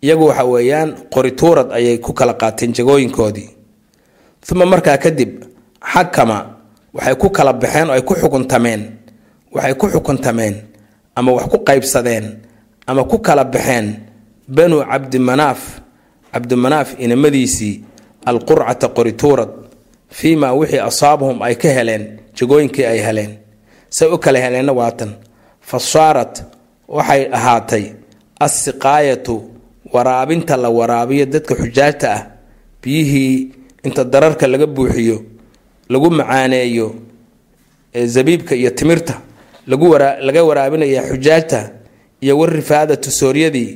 Iyagu 0.03 0.25
waxa 0.27 0.45
weeyaan 0.45 0.89
qorituurad 1.13 1.71
ayay 1.71 1.97
ku 1.97 2.13
kala 2.13 2.33
qaateen 2.33 2.73
jagooyinkoodii. 2.73 3.49
Uma 4.51 4.65
markaa 4.65 4.97
kadib 4.97 5.43
xakama 5.81 6.52
waxay 6.93 7.15
ku 7.15 7.29
kala 7.29 7.53
baxeen 7.53 7.89
oo 7.89 7.93
ay 7.97 8.01
ku 8.01 8.13
xukuntameen 8.15 8.81
waxay 9.55 9.73
ku 9.79 9.85
xukuntameen 9.93 10.55
ama 11.15 11.31
wax 11.31 11.45
ku 11.51 11.57
qaybsadeen 11.67 12.25
ama 12.87 13.03
ku 13.03 13.17
kala 13.19 13.43
baxeen 13.45 13.87
banu 14.47 14.77
cabdimanaaf 14.91 15.61
cabdimanaaf 16.33 16.89
inamadiisii 16.99 17.83
alqurcata 18.25 18.87
qorituurad 18.95 19.51
fii 20.09 20.35
maa 20.35 20.53
wixii 20.53 20.79
asaabahum 20.89 21.41
ay 21.41 21.55
ka 21.55 21.69
heleen 21.69 22.03
jagooyinkii 22.37 22.85
ay 22.85 22.99
heleen. 23.07 23.31
Say 23.89 24.07
u 24.09 24.17
kala 24.17 24.39
heleenna 24.39 24.73
waatan 24.73 25.11
fa 25.61 25.79
saarat 25.79 26.43
waxay 26.87 27.29
ahaatay 27.37 27.85
assiqaayatu 28.39 29.35
waraabinta 29.93 30.57
la 30.57 30.69
waraabiyo 30.69 31.25
dadka 31.25 31.55
xujaajta 31.55 32.07
ah. 32.13 32.21
Biyihii 32.81 33.51
inta 33.83 34.03
dararka 34.03 34.47
laga 34.47 34.67
buuxiyo 34.67 35.17
lagu 35.93 36.07
macaaneeyo 36.19 36.87
zabiibka 38.15 38.53
iyo 38.61 38.69
timirta 38.77 39.15
laga 40.27 40.41
waraabinaya 40.49 41.01
xujaajta 41.09 41.59
iyo 42.23 42.33
warifaadatu 42.41 43.07
sooryadii 43.19 43.69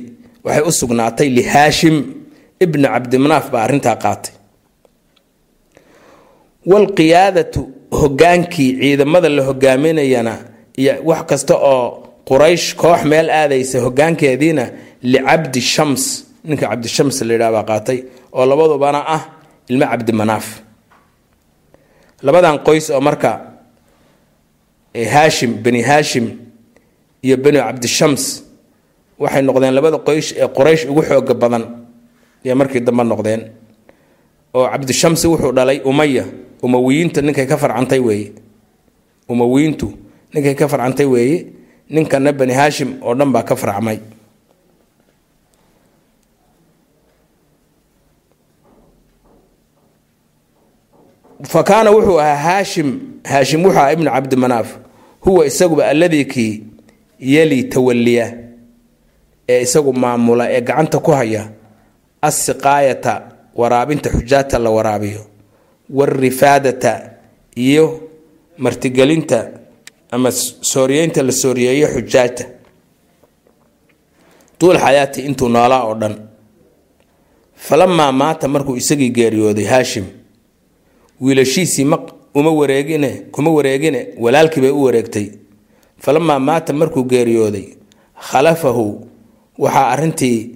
waxay 0.44 0.64
u 0.68 0.72
sugnaatay 0.80 1.28
lihaashim 1.38 1.96
ibni 2.64 2.86
cabdimanaaf 2.94 3.46
baa 3.52 3.62
arrintaa 3.66 3.96
qaatay. 4.04 4.32
Walqiyaadatu 6.66 7.60
hogaankii 8.00 8.70
ciidamada 8.80 9.28
la 9.28 9.42
hogaaminayana 9.48 10.34
iyo 10.80 10.94
wax 11.04 11.22
kasta 11.30 11.54
oo 11.56 11.84
quraysh 12.28 12.66
koox 12.80 13.00
meel 13.10 13.28
aadaysa 13.30 13.78
hogaankeediina 13.86 14.64
licabdi 15.02 15.60
shams 15.60 16.02
ninka 16.44 16.66
cabdishams 16.68 17.16
la 17.26 17.32
yidhaha 17.34 17.52
baa 17.56 17.64
qaatay 17.70 17.98
oo 18.38 18.44
labadubana 18.50 19.00
ah 19.16 19.22
ilmo 19.70 19.86
cabdi 19.92 20.12
manaaf 20.20 20.46
labadan 22.26 22.58
qoys 22.66 22.90
oo 22.90 23.00
marka 23.00 23.30
haashim 24.94 25.62
bani 25.62 25.82
haashim 25.82 26.26
iyo 27.22 27.36
bani 27.44 27.58
cabdishams 27.58 28.42
waxay 29.18 29.42
noqdeen 29.42 29.74
labada 29.74 29.98
qoys 30.08 30.26
ee 30.42 30.48
quraysh 30.56 30.84
ugu 30.90 31.02
xooga 31.08 31.34
badan 31.42 31.64
ee 32.44 32.54
markii 32.60 32.80
dambe 32.86 33.04
noqdeen 33.12 33.42
oo 34.54 34.66
cabdishamsi 34.72 35.26
wuxuu 35.30 35.52
dhalay 35.56 35.78
umaya 35.90 36.24
umawiyiinta 36.62 37.20
ninkay 37.22 37.46
ka 37.46 37.56
farcantay 37.62 38.00
weeye 38.06 38.32
umawiyiintu 39.28 39.86
ninkay 40.34 40.54
ka 40.54 40.66
farcantay 40.72 41.06
weeye 41.06 41.46
ninkana 41.94 42.32
bani 42.32 42.52
haashim 42.58 42.90
oo 43.02 43.14
dhan 43.14 43.30
baa 43.34 43.42
ka 43.48 43.54
farcmay 43.56 43.98
fa 51.52 51.60
kaana 51.68 51.90
wuxuu 51.94 52.18
ahaa 52.20 52.36
haashim 52.46 52.88
haashim 53.30 53.60
wuxuu 53.64 53.78
ahaa 53.80 53.92
ibnu 53.96 54.10
cabdimanaaf 54.14 54.68
huwa 55.24 55.42
isaguba 55.50 55.82
alladii 55.92 56.24
kii 56.24 56.52
yali 57.34 57.58
tawaliya 57.72 58.26
ee 59.52 59.60
isagu 59.66 59.92
maamula 60.02 60.44
ee 60.54 60.60
gacanta 60.68 60.98
ku 61.06 61.10
haya 61.18 61.42
assiqaayata 62.28 63.14
waraabinta 63.60 64.08
xujaata 64.14 64.56
la 64.64 64.70
waraabiyo 64.76 65.22
warifaadata 65.98 66.92
iyo 67.66 67.84
martigelinta 68.58 69.38
ama 70.10 70.30
sooriyeynta 70.72 71.22
la 71.22 71.32
sooriyeeyo 71.42 71.86
xujaajta 71.94 72.44
tuul 74.58 74.78
xayaati 74.84 75.20
intuu 75.28 75.48
noolaa 75.48 75.82
oo 75.88 75.94
dhan. 75.94 76.14
Falamaa 77.66 78.12
maata 78.12 78.48
markuu 78.48 78.76
isagii 78.76 79.10
geeriyooday 79.10 79.64
haashim 79.64 80.04
wiilashiisii 81.20 81.84
ma 81.84 81.98
uma 82.34 82.50
wareegine 82.50 83.10
kuma 83.32 83.50
wareegine 83.50 84.08
walaalkii 84.18 84.60
bay 84.60 84.70
u 84.70 84.82
wareegtay. 84.82 85.26
Falamaa 85.98 86.38
maata 86.38 86.72
markuu 86.72 87.04
geeriyooday 87.04 87.66
khalafahu 88.30 89.06
waxaa 89.58 89.88
arintii 89.88 90.50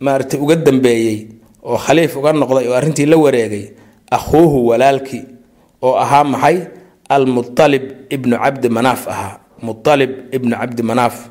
maaragtay 0.00 0.40
uga 0.40 0.56
dambeeyey 0.56 1.26
oo 1.62 1.76
khaliif 1.76 2.16
uga 2.16 2.32
noqday 2.32 2.68
oo 2.68 2.74
arrintii 2.74 3.06
la 3.06 3.16
wareegay 3.16 3.64
akhuuhu 4.10 4.66
walaalkii 4.66 5.24
oo 5.82 5.96
ahaa 5.96 6.24
maxay? 6.24 6.58
Almualib 7.10 7.82
ibnu 8.10 8.38
cabdi 8.38 8.68
manaaf 8.68 9.08
ahaa. 9.08 9.40
Mualib 9.62 10.10
ibnu 10.32 10.56
cabdi 10.56 10.82
manaaf. 10.82 11.28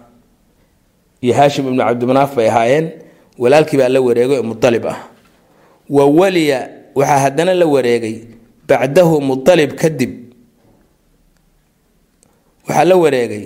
Iyo 1.21 1.33
haashim 1.33 1.67
ibnu 1.67 1.79
cabdimanaaf 1.83 2.35
bay 2.35 2.47
ahaayeen. 2.49 2.89
Walaalkii 3.37 3.77
baa 3.77 3.87
la 3.89 4.01
wareegay 4.01 4.37
oo 4.37 4.43
mualib 4.43 4.85
ah. 4.87 4.97
Wa 5.89 6.05
waliya 6.05 6.69
waxaa 6.95 7.17
haddana 7.19 7.53
la 7.53 7.65
wareegay 7.65 8.15
bacdahu 8.69 9.15
mualib 9.27 9.71
kadib 9.81 10.11
waxaa 12.67 12.85
la 12.89 12.95
wareegay 13.03 13.45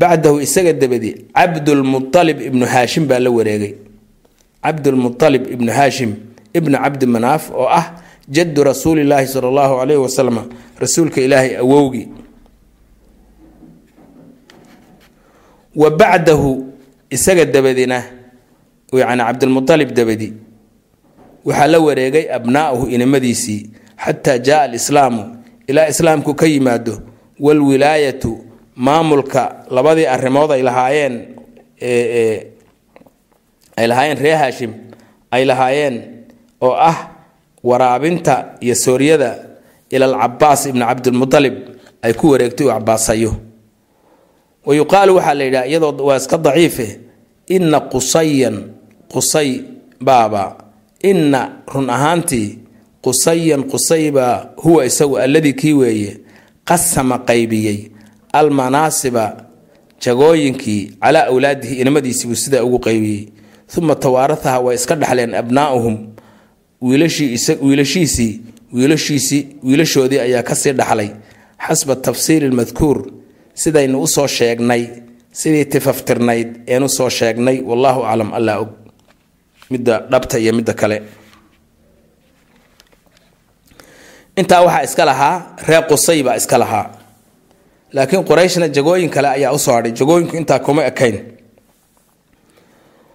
bacdahu 0.00 0.36
isaga 0.46 0.72
dabadi 0.82 1.10
cabdulmualib 1.36 2.38
ibnu 2.48 2.64
haashim 2.72 3.04
baa 3.10 3.18
la 3.26 3.30
wareegay. 3.38 3.72
Cabdulmualib 4.66 5.44
ibnu 5.54 5.70
haashim 5.78 6.10
ibnu 6.58 6.74
cabdi 6.84 7.06
manaaf 7.14 7.44
oo 7.60 7.68
ah 7.80 7.86
jadu 8.34 8.60
rasuulilaahi 8.70 9.26
sala 9.32 9.46
allahu 9.52 9.74
calayhi 9.80 10.02
wasalam 10.06 10.36
rasuulka 10.82 11.18
ilaahay 11.26 11.52
awowgii 11.62 12.06
wa 15.76 15.90
bacdahu 15.90 16.72
isaga 17.10 17.44
dabadina 17.44 17.98
yani 18.92 19.22
cabdilmualib 19.28 19.90
dabadi 19.98 20.28
waxaa 21.46 21.66
la 21.72 21.78
wareegay 21.86 22.24
abnaa'uhu 22.36 22.84
inamadiisii 22.96 23.70
xataa 24.04 24.38
jaa 24.38 24.62
alislaamu 24.62 25.36
ilaa 25.66 25.88
islaamku 25.88 26.34
ka 26.34 26.46
yimaado 26.46 27.00
walwilaayatu 27.40 28.44
maamulka 28.76 29.64
labadii 29.70 30.06
arrimood 30.06 30.50
ay 30.52 30.62
lahaayeen 30.62 31.14
ay 33.76 33.86
lahaayeen 33.86 34.18
ree 34.24 34.34
haashim 34.34 34.72
ay 35.30 35.44
lahaayeen 35.44 35.96
oo 36.60 36.72
ah 36.90 36.96
waraabinta 37.64 38.34
iyo 38.60 38.74
sooryada 38.74 39.30
ila 39.90 40.04
alcabaas 40.06 40.66
ibni 40.66 40.84
cabdilmualib 40.84 41.54
ay 42.02 42.12
ku 42.14 42.30
wareegtay 42.30 42.66
uu 42.66 42.70
cabaasayo 42.72 43.32
wa 44.66 44.72
yuqaalu 44.76 45.16
waxaa 45.16 45.34
la 45.34 45.44
yidhaha 45.44 45.66
iyadoo 45.66 46.04
waa 46.06 46.16
iska 46.16 46.38
daciife 46.38 47.00
inna 47.46 47.80
qusayan 47.80 48.56
qusay 49.12 49.60
baaba 50.00 50.56
inna 51.02 51.40
run 51.74 51.90
ahaantii 51.90 52.58
qusayan 53.06 53.62
qusay 53.72 54.10
baa 54.16 54.36
huwa 54.64 54.82
isagu 54.90 55.14
alladii 55.24 55.52
kii 55.60 55.72
weeye 55.80 56.12
qasama 56.68 57.16
qaybiyey 57.28 57.78
almanaasiba 58.32 59.24
jagooyinkii 60.04 60.80
calaa 61.02 61.26
awlaadihi 61.30 61.74
inamadiisii 61.80 62.26
buu 62.28 62.34
sidaa 62.44 62.62
ugu 62.66 62.78
qaybiyey. 62.78 63.22
Uma 63.78 63.94
tawaarahaha 63.94 64.60
way 64.60 64.74
iska 64.76 64.94
dhexleen 64.94 65.34
abnaa'uhum. 65.34 65.96
Wiilashiisii 66.82 68.40
wiilashiisii 68.72 69.46
wiilashoodii 69.64 70.18
ayaa 70.18 70.42
ka 70.42 70.54
sii 70.54 70.72
dhaxlay. 70.72 71.10
Xasba 71.66 71.96
tafsiiri 71.96 72.48
lmadkuur 72.48 72.98
sidaynu 73.54 74.02
u 74.02 74.06
soo 74.06 74.26
sheegnay 74.26 74.86
sidii 75.32 75.64
tifaftirnayd 75.64 76.48
een 76.66 76.82
u 76.82 76.88
soo 76.88 77.08
sheegnay. 77.10 77.62
Wallaahu 77.62 78.02
aclam 78.04 78.32
allaa 78.34 78.58
og. 78.60 78.68
Midda 79.70 79.98
dhabta 80.10 80.38
iyo 80.38 80.52
midda 80.52 80.72
kale 80.74 81.02
intaa 84.36 84.60
waxaa 84.66 84.82
iska 84.84 85.04
lahaa 85.04 85.34
reer 85.68 85.82
qusay 85.88 86.22
baa 86.22 86.36
iska 86.36 86.58
lahaa. 86.58 86.86
Laakiin 87.92 88.24
qurayshna 88.24 88.68
jagooyin 88.68 89.10
kale 89.10 89.28
ayaa 89.28 89.52
u 89.52 89.58
soo 89.58 89.74
hadhay 89.74 89.92
jagooyinku 89.92 90.36
intaa 90.36 90.58
kuma 90.58 90.84
ekayn. 90.84 91.16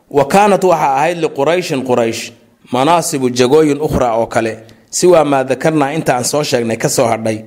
Wa 0.10 0.26
kaanat 0.26 0.64
waxaa 0.64 0.96
ahayd 0.98 1.18
liqurayshin 1.18 1.84
quraysh 1.88 2.32
manaasibu 2.72 3.30
jagooyin 3.30 3.82
ukhraa 3.82 4.14
oo 4.18 4.28
kale 4.28 4.54
siwaa 4.90 5.24
maa 5.26 5.44
dakarnaa 5.44 5.92
inta 5.94 6.16
aan 6.16 6.24
soo 6.26 6.44
sheegnay 6.44 6.78
ka 6.78 6.90
soo 6.90 7.08
hadhay. 7.08 7.38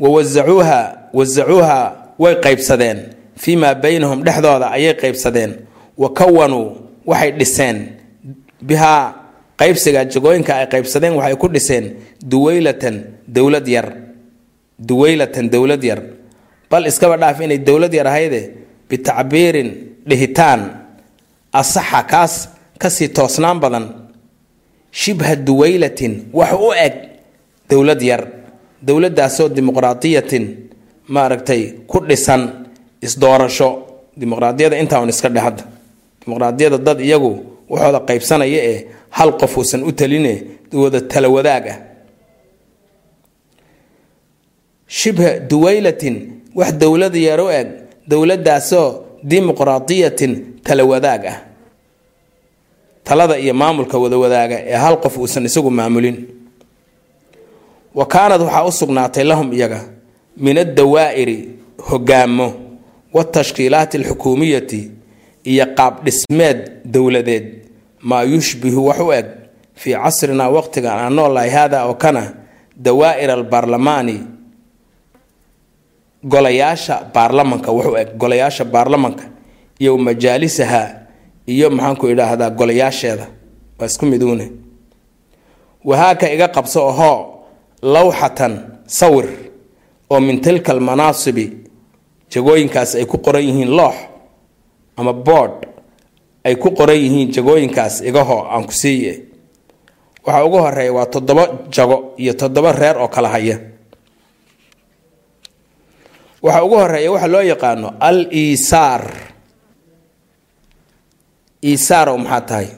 Wa 0.00 0.08
wasacuuha 0.10 0.80
wasacuuha 1.12 1.78
way 2.18 2.34
qaybsadeen 2.44 2.98
fii 3.36 3.56
maa 3.56 3.74
baynahum 3.74 4.22
dhexdooda 4.24 4.70
ayay 4.70 4.94
qaybsadeen. 4.94 5.52
Wa 5.98 6.08
kawanuu 6.12 6.76
waxay 7.06 7.30
dhiseen. 7.32 7.78
Bihaa 8.62 9.14
qaybsiga 9.60 10.04
jagooyinka 10.12 10.52
ay 10.56 10.66
qaybsadeen 10.72 11.14
waxay 11.18 11.36
ku 11.36 11.48
dhiseen 11.48 11.84
duweylatan 12.22 12.96
dowlad 13.26 13.66
yar 13.68 13.88
duweylatan 14.78 15.48
dowlad 15.50 15.82
yar. 15.84 16.00
Bal 16.70 16.86
iskaba 16.86 17.16
dhaaf 17.16 17.40
inay 17.40 17.58
dowlad 17.58 17.92
yar 17.94 18.06
ahayde 18.06 18.40
bitacbiirin 18.88 19.70
dhihitaan 20.08 20.60
asaxa 21.52 22.02
kaas 22.02 22.34
ka 22.78 22.90
sii 22.90 23.08
toosnaan 23.08 23.60
badan. 23.60 23.86
Shibha 24.92 25.36
duweylatin 25.36 26.28
wax 26.32 26.52
u 26.52 26.72
eg 26.72 26.94
dowlad 27.70 28.02
yar 28.02 28.22
dowladaasoo 28.82 29.48
dimuqraadiyatin 29.48 30.44
maaragtay 31.08 31.62
ku 31.86 32.00
dhisan 32.04 32.42
isdoorasho. 33.02 33.82
Dimuqraadiyada 34.16 34.76
intaa 34.80 35.00
un 35.04 35.08
iska 35.08 35.28
dhehadda 35.28 35.64
dimuqraadiyada 36.24 36.78
dad 36.78 37.00
iyagu 37.00 37.32
waxooda 37.72 38.00
qaybsanaya 38.08 38.60
ee 38.72 38.78
hal 39.16 39.30
qof 39.40 39.52
uusan 39.58 39.80
u 39.88 39.92
taline 40.00 40.32
wada 40.82 41.00
tala 41.12 41.28
wadaag 41.36 41.64
ah 41.74 41.78
shibha 44.98 45.30
duweylatin 45.50 46.16
wax 46.58 46.72
dowlad 46.82 47.14
yar 47.26 47.40
u 47.40 47.48
eg 47.60 47.68
dowladaasoo 48.10 48.88
dimuqraadiyatin 49.30 50.32
tala 50.66 50.84
wadaag 50.92 51.22
ah 51.26 51.38
talada 53.04 53.38
iyo 53.38 53.54
maamulka 53.54 53.96
wada 53.98 54.16
wadaaga 54.24 54.56
ee 54.70 54.74
hal 54.84 54.96
qof 55.04 55.14
uusan 55.18 55.44
isagu 55.48 55.70
maamulin. 55.70 56.16
Wa 57.94 58.06
kaanad 58.06 58.40
waxaa 58.42 58.64
u 58.68 58.72
sugnaatay 58.72 59.24
lahum 59.24 59.52
iyaga 59.52 59.80
min 60.36 60.58
addawaa'iri 60.58 61.38
hogaamo 61.88 62.48
watashkiilaati 63.16 63.96
alxukuumiyati 63.96 64.80
iyo 65.50 65.64
qaab 65.78 65.94
dhismeed 66.04 66.58
dowladeed. 66.94 67.46
Maa 68.08 68.22
yushbihu 68.32 68.80
wax 68.88 69.00
u 69.00 69.12
eg 69.18 69.26
fii 69.80 69.94
casrinaa 70.04 70.50
waqtigan 70.56 70.98
aan 71.04 71.14
noolahay 71.16 71.50
haada 71.56 71.78
oo 71.88 71.94
kana 72.02 72.22
dawaa'ir 72.84 73.30
albaarlamaani 73.36 74.16
golayaasha 76.32 76.96
baarlamanka 77.14 77.70
wax 77.76 77.86
u 77.86 77.96
eg 78.02 78.08
golayaasha 78.20 78.64
baarlamanka 78.74 79.24
iyo 79.82 79.92
majaalisaha 80.06 80.82
iyo 81.46 81.70
maxaanku 81.70 82.04
idhaahdaa 82.12 82.50
golayaasheeda. 82.50 83.26
Waa 83.78 83.86
isku 83.86 84.06
miduune 84.06 84.46
wahaaka 85.84 86.26
iga 86.34 86.48
qabso 86.56 86.80
ohoo 86.90 87.18
lawxatan 87.82 88.52
sawir 88.98 89.26
oo 90.10 90.20
min 90.20 90.40
tilka 90.44 90.72
almanaasibi 90.72 91.46
jagooyinkaas 92.32 92.90
ay 92.98 93.04
ku 93.06 93.18
qoran 93.18 93.44
yihiin 93.48 93.70
loox 93.78 93.94
ama 94.96 95.12
boodh 95.12 95.64
ay 96.44 96.54
ku 96.56 96.70
qoran 96.78 96.96
yihiin 96.96 97.30
jagooyinkaas 97.34 98.00
igaho 98.08 98.46
aan 98.50 98.64
ku 98.66 98.72
siiye 98.72 99.12
waxaa 100.24 100.44
ugu 100.46 100.58
horreeya 100.58 100.92
waa 100.92 101.06
toddoba 101.06 101.44
jago 101.74 102.14
iyo 102.18 102.32
toddoba 102.34 102.72
reer 102.72 102.96
oo 102.98 103.08
kala 103.08 103.28
haya. 103.28 103.56
Waxaa 106.42 106.64
ugu 106.64 106.74
horreeya 106.76 107.10
waxa 107.12 107.28
loo 107.32 107.42
yaqaano 107.52 107.88
al 108.00 108.26
isaar 108.30 109.02
isaar 111.62 112.08
oo 112.08 112.18
maxaa 112.18 112.40
tahay? 112.48 112.68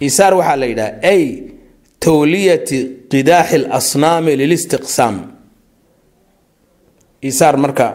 Isaar 0.00 0.32
waxaa 0.34 0.56
la 0.60 0.66
yidhaha 0.66 0.92
ay 1.12 1.22
tawliyati 2.00 2.78
qidaaxi 3.10 3.58
lasnaami 3.68 4.32
lilistiqsaam 4.36 5.16
isaar 7.28 7.56
marka 7.56 7.86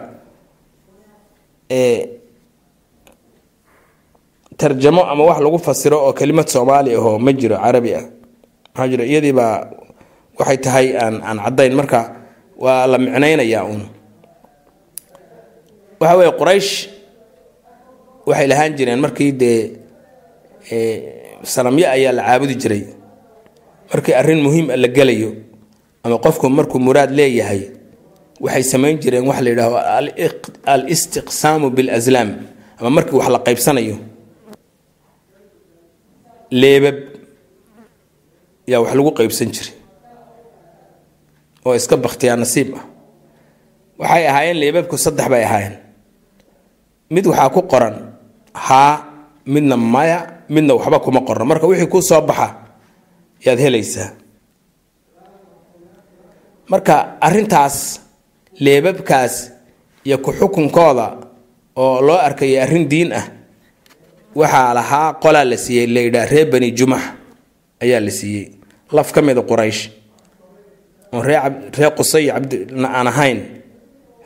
tarjamo 4.56 5.02
ama 5.06 5.24
wax 5.24 5.38
lagu 5.40 5.58
fasiro 5.58 5.98
oo 6.06 6.12
kelimad 6.12 6.48
soomaali 6.48 6.94
ahoo 6.94 7.18
ma 7.18 7.32
jiro 7.32 7.56
carabi 7.56 7.94
ah. 7.94 8.04
Maxaa 8.74 8.88
jiro? 8.90 9.04
Iyadii 9.04 9.32
baa 9.32 9.66
waxay 10.38 10.58
tahay 10.64 10.86
aan 10.96 11.20
aan 11.22 11.38
caddayn. 11.44 11.74
Marka 11.74 12.00
waa 12.58 12.86
la 12.86 12.98
micnaynayaa 12.98 13.64
uun. 13.66 13.82
Waxa 16.00 16.16
weeye 16.16 16.32
quraysh 16.38 16.70
waxay 18.26 18.46
lahaan 18.50 18.72
jireen 18.76 19.00
markii 19.00 19.32
dee 19.32 19.60
sanamyo 21.42 21.86
ayaa 21.90 22.12
la 22.12 22.22
caabudi 22.22 22.54
jiray. 22.62 22.82
Markii 23.92 24.14
arrin 24.14 24.40
muhiim 24.44 24.70
a 24.70 24.76
la 24.76 24.88
gelayo 24.88 25.30
ama 26.04 26.18
qofku 26.18 26.46
markuu 26.48 26.78
muraad 26.78 27.10
leeyahay 27.10 27.62
waxay 28.44 28.64
samayn 28.72 28.96
jireen 29.02 29.26
waxa 29.30 29.42
la 29.44 29.50
yidhaaho 29.52 29.76
al 30.74 30.82
istiqsaamu 30.94 31.66
bilaslaam 31.76 32.30
ama 32.78 32.90
markii 32.96 33.16
wax 33.20 33.28
la 33.34 33.38
qaybsanayo 33.46 33.96
leebab 36.60 36.96
yaa 38.70 38.80
wax 38.82 38.92
lagu 38.98 39.10
qaybsan 39.18 39.48
jiray 39.54 39.74
oo 41.66 41.74
iska 41.80 41.96
bakhtiyaa 42.04 42.36
nasiib 42.42 42.68
ah. 42.78 42.84
Waxay 44.00 44.24
ahaayeen 44.30 44.56
leebabku 44.62 44.96
saddex 45.04 45.28
bay 45.32 45.44
ahaayeen. 45.44 45.74
Mid 47.14 47.24
waxaa 47.30 47.52
ku 47.54 47.60
qoran 47.72 47.96
haa 48.66 48.94
midna 49.44 49.76
maya 49.76 50.18
midna 50.48 50.72
waxba 50.78 50.98
kuma 51.04 51.20
qorno. 51.28 51.44
Marka 51.50 51.66
wixii 51.68 51.90
kuu 51.92 52.00
soo 52.02 52.22
baxa 52.24 52.46
yaad 53.44 53.58
helaysaa. 53.64 54.08
Marka 56.72 56.94
arrintaas 57.26 57.76
leebabkaas 58.64 59.34
iyo 60.04 60.18
ku-xukunkooda 60.24 61.06
oo 61.76 62.00
loo 62.06 62.18
arkayay 62.18 62.60
arrin 62.64 62.88
diin 62.90 63.12
ah 63.12 63.26
waxaa 64.34 64.74
lahaa 64.74 65.08
qolaa 65.22 65.44
la 65.50 65.56
siiyey 65.56 65.86
layidhaha 65.94 66.26
reer 66.32 66.46
bani 66.52 66.68
jumax 66.78 67.02
ayaa 67.82 68.00
la 68.00 68.10
siiyey. 68.10 68.46
Laf 68.92 69.12
ka 69.12 69.22
mida 69.22 69.42
quraysh. 69.42 69.82
Oon 71.12 71.22
reer 71.26 71.92
qusay 71.98 72.26
cabdina 72.30 72.88
aan 72.98 73.06
ahayn 73.12 73.38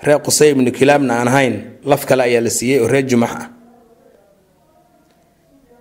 reer 0.06 0.20
qusay 0.26 0.50
ibnu 0.52 0.70
kilaabna 0.72 1.14
aan 1.20 1.28
ahayn 1.28 1.54
laf 1.90 2.02
kale 2.08 2.22
ayaa 2.28 2.40
la 2.46 2.50
siiyey 2.50 2.80
oo 2.80 2.88
reer 2.88 3.06
jumax 3.10 3.30
ah. 3.40 3.48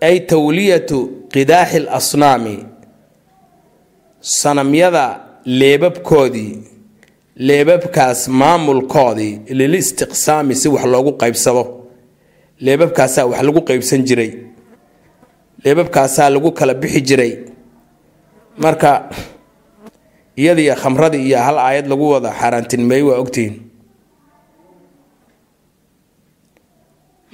Ay 0.07 0.19
tawliyatu 0.27 0.97
qidaaxi 1.33 1.79
lasnaami 1.79 2.55
sanamyada 4.21 5.05
leebabkoodii 5.45 6.53
leebabkaas 7.37 8.27
maamulkoodii 8.27 9.41
lilistiqsaami 9.59 10.55
si 10.55 10.67
wax 10.69 10.85
loogu 10.85 11.11
qaybsado. 11.21 11.63
Leebabkaasaa 12.65 13.25
wax 13.31 13.41
lagu 13.47 13.61
qaybsan 13.69 14.01
jiray. 14.07 14.31
Leebabkaasaa 15.65 16.29
lagu 16.29 16.51
kala 16.51 16.73
bixi 16.73 17.01
jiray. 17.01 17.31
Marka 18.57 19.09
iyadiiyo 20.37 20.75
khamradii 20.75 21.25
iyo 21.27 21.37
hal 21.39 21.57
aayad 21.57 21.87
lagu 21.87 22.09
wada 22.09 22.29
xaaraantinmeeyey 22.39 23.03
waa 23.09 23.17
ogtihiin 23.23 23.55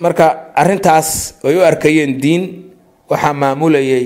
marka 0.04 0.26
arintaas 0.56 1.36
ay 1.44 1.56
u 1.56 1.62
arkayeen 1.70 2.14
diin 2.24 2.44
waxaa 3.10 3.34
maamulayay 3.34 4.06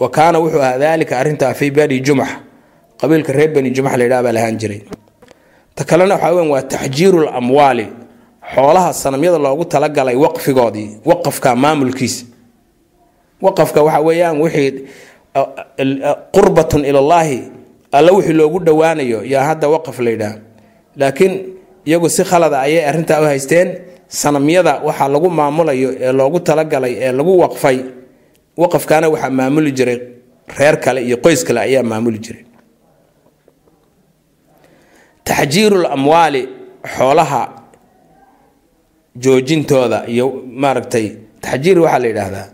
wa 0.00 0.08
kaana 0.16 0.38
wuxuu 0.42 0.60
ahaa 0.60 0.78
daalika 0.78 1.18
arrintaa 1.20 1.54
fii 1.54 1.70
bani 1.70 2.00
jumax 2.00 2.28
qabiilka 3.00 3.32
reer 3.32 3.50
bani 3.54 3.70
jumax 3.76 3.96
la 3.98 4.04
yidhaha 4.04 4.22
baa 4.26 4.32
lahaan 4.36 4.56
jiray 4.60 4.80
ta 5.76 5.82
kalena 5.84 6.14
waxaa 6.14 6.32
weyan 6.34 6.50
waa 6.54 6.62
taxjiiru 6.72 7.18
lamwaali 7.28 7.86
xoolaha 8.54 8.92
sanamyada 8.92 9.38
loogu 9.38 9.64
talagalay 9.64 10.16
waqfigoodii 10.24 10.88
waqafka 11.10 11.50
maamulkiisa 11.62 12.24
waqafka 13.44 13.80
waxa 13.86 14.00
weeyaan 14.06 14.36
wixii 14.44 14.70
qurbatun 16.34 16.84
ilallaahi 16.84 17.38
alla 17.92 18.10
wixii 18.12 18.32
loogu 18.40 18.58
dhowaanayo 18.66 19.18
yaa 19.32 19.44
hadda 19.44 19.68
waqaf 19.68 19.98
la 20.04 20.10
yidhaha. 20.10 20.36
Laakiin 20.96 21.32
iyagu 21.86 22.08
si 22.10 22.22
khalada 22.24 22.60
ayay 22.60 22.84
arrintaa 22.88 23.20
u 23.20 23.24
haysteen 23.24 23.68
sanamyada 24.08 24.72
waxaa 24.86 25.08
lagu 25.08 25.28
maamulayo 25.30 25.90
ee 26.00 26.12
loogu 26.12 26.38
talagalay 26.40 26.94
ee 27.04 27.12
lagu 27.12 27.32
waqfay 27.42 27.78
waqafkaana 28.56 29.06
waxaa 29.08 29.30
maamuli 29.30 29.72
jiray 29.78 29.98
reer 30.58 30.76
kale 30.84 31.00
iyo 31.06 31.16
qoys 31.24 31.44
kale 31.46 31.60
ayaa 31.60 31.82
maamuli 31.82 32.18
jiray 32.18 32.43
taxjiirul 35.24 35.86
amwaali 35.86 36.48
xoolaha 36.96 37.42
joojintooda 39.16 39.98
iyo 40.06 40.26
maaragtay 40.62 41.06
taxjiir 41.40 41.78
waxaa 41.80 41.98
la 41.98 42.06
yidhaahdaa 42.08 42.48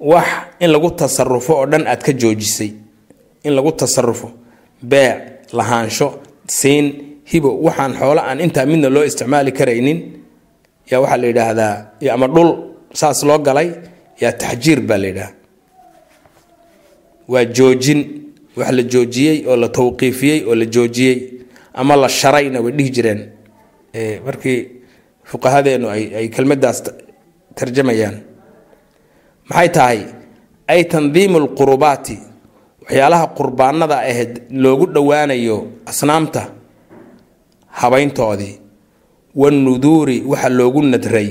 wax 0.00 0.28
in 0.60 0.70
lagu 0.70 0.90
tasarufo 0.90 1.52
oo 1.60 1.66
dhan 1.66 1.86
aad 1.86 2.00
ka 2.02 2.12
joojisay 2.12 2.70
in 3.44 3.52
lagu 3.54 3.72
tasarufo 3.72 4.30
beec 4.82 5.18
lahaansho 5.52 6.20
siin 6.46 6.86
hibo 7.30 7.50
waxaan 7.62 7.92
xoolo 8.00 8.20
aan 8.20 8.40
intaa 8.40 8.66
midna 8.66 8.88
loo 8.94 9.04
isticmaali 9.04 9.52
karaynin 9.52 9.98
yaa 10.90 11.00
waxaa 11.00 11.16
la 11.22 11.26
yidhaahdaa 11.26 11.74
ama 12.14 12.26
dhul 12.28 12.50
saas 12.94 13.22
loo 13.22 13.38
galay 13.38 13.68
yaa 14.20 14.32
taxjiir 14.32 14.80
baa 14.80 14.98
la 14.98 15.06
yidhaha 15.06 15.32
waa 17.28 17.44
joojin 17.44 18.00
wax 18.56 18.70
la 18.72 18.82
joojiyey 18.82 19.46
oo 19.46 19.56
la 19.56 19.68
tawqiifiyey 19.68 20.38
oo 20.48 20.54
la 20.54 20.64
joojiyey 20.64 21.16
ama 21.74 21.96
la 21.96 22.08
sharayna 22.08 22.60
way 22.60 22.72
dhihi 22.72 22.90
jireen. 22.90 23.20
Markii 24.26 24.60
fuqahadeenu 25.24 25.86
ay 25.90 26.28
kelmadaas 26.34 26.82
tarjamayaan 27.54 28.16
maxay 29.50 29.68
tahay? 29.76 30.00
Ay 30.68 30.84
tandiimu 30.84 31.38
lqurubaati 31.44 32.16
waxyaalaha 32.84 33.26
qurbaanada 33.36 33.96
ahayd 34.10 34.32
loogu 34.62 34.86
dhowaanayo 34.94 35.56
asnaamta 35.90 36.42
habayntoodii 37.80 38.54
wanuduuri 39.34 40.22
waxa 40.30 40.48
loogu 40.48 40.82
nadray 40.82 41.28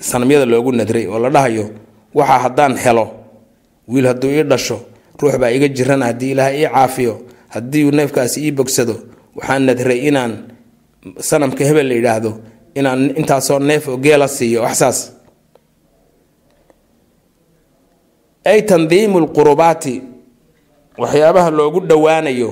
sanamyada 0.00 0.44
loogu 0.46 0.72
nadray 0.72 1.06
oo 1.06 1.18
la 1.18 1.30
dhahayo 1.30 1.70
waxa 2.14 2.38
haddaan 2.44 2.76
helo 2.76 3.06
wiil 3.88 4.06
hadduu 4.06 4.30
ii 4.30 4.42
dhasho 4.42 4.80
ruux 5.20 5.36
baa 5.38 5.50
iga 5.50 5.68
jirana 5.68 6.06
haddii 6.06 6.30
ilaaha 6.30 6.52
ii 6.54 6.66
caafiyo 6.74 7.14
haddii 7.54 7.84
neefkaasi 7.98 8.38
ii 8.46 8.52
bogsado 8.58 8.94
waxaan 9.36 9.62
nadray 9.68 9.98
inaan 10.08 10.32
sanamka 11.28 11.62
hebel 11.68 11.86
la 11.90 11.94
yidhaahdo 11.98 12.30
inaan 12.78 13.00
intaasoo 13.20 13.58
neef 13.68 13.84
oo 13.88 13.96
geela 14.04 14.28
siiyo 14.36 14.60
waxsaas 14.66 14.98
ay 18.50 18.60
tandiimu 18.70 19.16
lqurubaati 19.24 19.94
waxyaabaha 21.02 21.50
loogu 21.58 21.80
dhowaanayo 21.90 22.50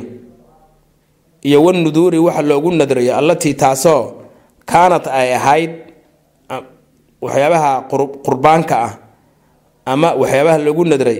iyo 1.48 1.58
wanuduuri 1.64 2.18
waxa 2.18 2.42
loogu 2.42 2.70
nadrayo 2.80 3.12
allatii 3.20 3.54
taasoo 3.62 4.02
kaanat 4.70 5.06
ay 5.20 5.28
ahayd 5.38 5.70
waxyaabaha 7.24 7.70
qurbaanka 8.26 8.74
ah 8.86 8.92
ama 9.92 10.08
waxyaabaha 10.20 10.58
loogu 10.66 10.84
nadray 10.84 11.18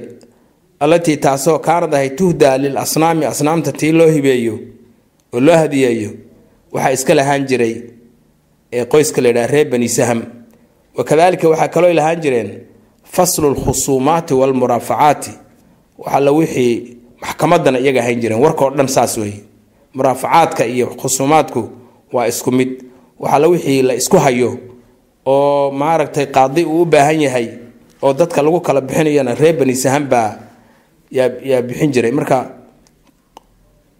allatii 0.81 1.17
taasoo 1.17 1.59
kaanad 1.59 1.95
ahayd 1.95 2.17
tuhdaa 2.17 2.59
lil 2.59 2.77
asnaami 2.79 3.25
asnaamta 3.25 3.73
tii 3.73 3.93
loo 3.93 4.07
hibeeyo 4.09 4.59
oo 5.33 5.41
loo 5.41 5.57
hadiyeeyo 5.57 6.11
waxaa 6.73 6.91
iska 6.93 7.15
lahaan 7.15 7.47
jiray 7.47 7.75
ee 8.73 8.85
qoyska 8.85 9.21
la 9.23 9.29
yidhaha 9.29 9.47
reer 9.47 9.69
bani 9.71 9.89
saham. 9.89 10.23
Wakadalika 10.97 11.49
waxaa 11.49 11.69
kaloo 11.69 11.93
lahaan 11.93 12.21
jireen 12.21 12.51
faslu 13.05 13.51
lkhusuumaati 13.51 14.35
walmuraafacaati 14.35 15.31
waxalla 15.99 16.31
wixii 16.31 16.97
maxkamadana 17.21 17.79
iyaga 17.79 18.01
ahayn 18.01 18.21
jireen 18.21 18.41
warkao 18.43 18.71
dhan 18.71 18.89
saas 18.89 19.19
weeye. 19.19 19.41
Muraafacaadka 19.95 20.67
iyo 20.67 20.87
khusuumaadku 20.87 21.69
waa 22.13 22.27
isku 22.27 22.53
mid. 22.53 22.71
Waxalla 23.21 23.47
wixii 23.49 23.83
la 23.83 23.95
isku 23.95 24.17
hayo 24.17 24.59
oo 25.27 25.71
maaragtay 25.71 26.27
qaadi 26.27 26.65
uu 26.65 26.83
u 26.83 26.85
baahan 26.85 27.21
yahay 27.21 27.49
oo 28.03 28.13
dadka 28.13 28.43
lagu 28.43 28.61
kala 28.61 28.81
bixinayana 28.81 29.35
reer 29.35 29.57
bani 29.59 29.75
saham 29.77 30.09
baa 30.09 30.37
yaa 31.11 31.29
yaa 31.51 31.63
bixin 31.63 31.93
jiray. 31.93 32.13
Marka 32.13 32.39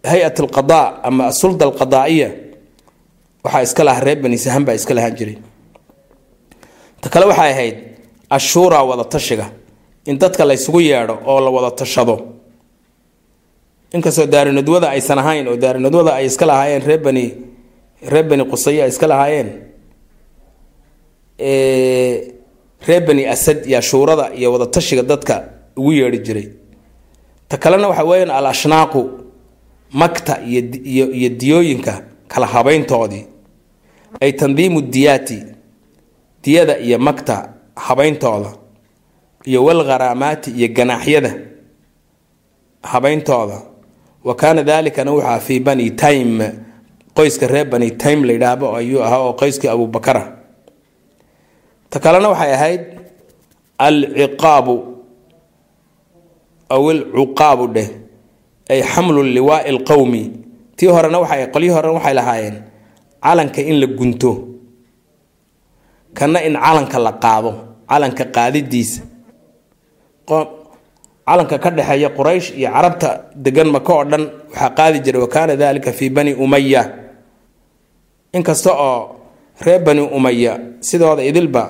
hay'at 0.05 0.41
alqadaa 0.41 1.01
ama 1.03 1.27
asulda 1.27 1.65
alqadaa'iya 1.67 2.31
waxaa 3.45 3.63
iska 3.63 3.85
lahaa 3.85 4.05
reer 4.05 4.19
bani 4.23 4.39
sahan 4.39 4.65
baa 4.65 4.75
iska 4.75 4.95
lahaan 4.95 5.15
jiray. 5.19 5.37
Ta 7.01 7.09
kale 7.09 7.27
waxay 7.27 7.51
ahayd 7.53 7.77
ashuuraa 8.31 8.83
wada 8.85 9.05
in 10.07 10.19
dadka 10.19 10.45
laysugu 10.45 10.81
yeedho 10.81 11.19
oo 11.27 11.41
la 11.41 11.51
wada 11.51 11.71
tashado 11.77 12.17
inkastoo 13.93 14.27
daarinadwada 14.27 14.89
aysan 14.91 15.19
ahayn 15.19 15.49
oo 15.49 15.57
daarinadwada 15.57 16.15
ay 16.15 16.27
iska 16.27 16.47
lahaayeen 16.47 16.83
reer 16.89 17.01
bani 17.07 17.25
reer 18.13 18.25
bani 18.31 18.45
qusaye 18.45 18.83
ay 18.83 18.89
iska 18.89 19.07
lahaayeen 19.07 19.49
reer 22.89 23.03
bani 23.07 23.27
asad 23.27 23.67
iyo 23.67 23.79
ashuurada 23.79 24.33
iyo 24.35 24.53
wada 24.53 24.67
dadka 25.03 25.35
ugu 25.77 25.93
yeedhi 25.93 26.19
jiray 26.19 26.49
ta 27.49 27.57
kalena 27.57 27.89
waxa 27.89 28.05
weeyaan 28.05 28.31
al 28.31 28.47
ashnaaqu 28.47 29.03
magta 29.93 30.41
iyo 30.45 31.07
iyo 31.13 31.29
diyooyinka 31.41 32.03
kala 32.29 32.47
habayntoodii 32.47 33.25
ay 34.21 34.33
tandiimu 34.33 34.81
diyaati 34.83 35.39
diyada 36.45 36.79
iyo 36.79 36.99
magta 36.99 37.53
habayntooda 37.77 38.53
iyo 39.45 39.65
walgharaamaati 39.65 40.51
iyo 40.51 40.69
ganaaxyada 40.69 41.35
habayntooda 42.83 43.59
wa 44.25 44.35
kaana 44.35 44.63
dalikana 44.63 45.13
wuxua 45.13 45.41
fii 45.41 45.61
bani 45.61 45.91
time 45.91 46.53
qoyska 47.15 47.47
reer 47.47 47.65
bani 47.67 47.91
time 47.91 48.27
la 48.27 48.33
yidhaahbo 48.33 48.77
ayuu 48.77 49.03
ahaa 49.03 49.19
oo 49.19 49.33
qoyskii 49.33 49.69
abubakara 49.69 50.39
ta 51.91 51.99
kalena 52.01 52.29
waxay 52.29 52.55
ahayd 52.55 52.81
alciqaabu 53.79 54.98
aw 56.75 56.83
ilcuqaabu 56.93 57.65
dheh 57.77 57.89
ay 58.73 58.81
xamlu 58.93 59.23
liwaai 59.37 59.73
lqowmi 59.79 60.23
tii 60.77 60.91
horena 60.95 61.19
waxa 61.23 61.47
qolyihii 61.55 61.75
horena 61.77 61.95
waxay 61.99 62.15
lahaayeen 62.19 62.57
calanka 63.25 63.61
in 63.71 63.77
la 63.81 63.87
gunto 63.99 64.33
kana 66.19 66.39
in 66.49 66.55
calanka 66.65 66.99
la 67.07 67.13
qaado 67.25 67.51
calanka 67.91 68.25
qaadidiisa. 68.37 69.01
Calanka 71.29 71.57
ka 71.63 71.71
dhexeeya 71.77 72.09
quraysh 72.17 72.49
iyo 72.59 72.69
carabta 72.73 73.09
degan 73.45 73.69
maka 73.75 73.93
oo 73.97 74.05
dhan 74.11 74.25
waxaa 74.53 74.71
qaadi 74.79 74.99
jiray 75.05 75.21
wa 75.25 75.29
kaana 75.29 75.57
dalika 75.57 75.93
fii 75.93 76.11
bani 76.17 76.33
umaya 76.45 76.83
inkasta 78.33 78.71
oo 78.73 79.01
reer 79.65 79.81
bani 79.87 80.01
umaya 80.17 80.53
sidooda 80.81 81.23
idilba 81.31 81.63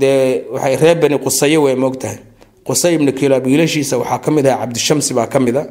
dee 0.00 0.44
waxay 0.52 0.76
reer 0.82 0.96
bani 1.02 1.16
qusaye 1.24 1.56
wey 1.64 1.74
moogtahay 1.82 2.18
qusay 2.66 2.92
ibnu 2.96 3.12
kilaab 3.18 3.44
wiilashiisa 3.50 3.94
waxaa 4.00 4.18
ka 4.24 4.30
mid 4.36 4.46
aha 4.46 4.58
cabdishamsi 4.66 5.10
baa 5.18 5.26
ka 5.32 5.38
mid 5.46 5.56
a 5.56 5.64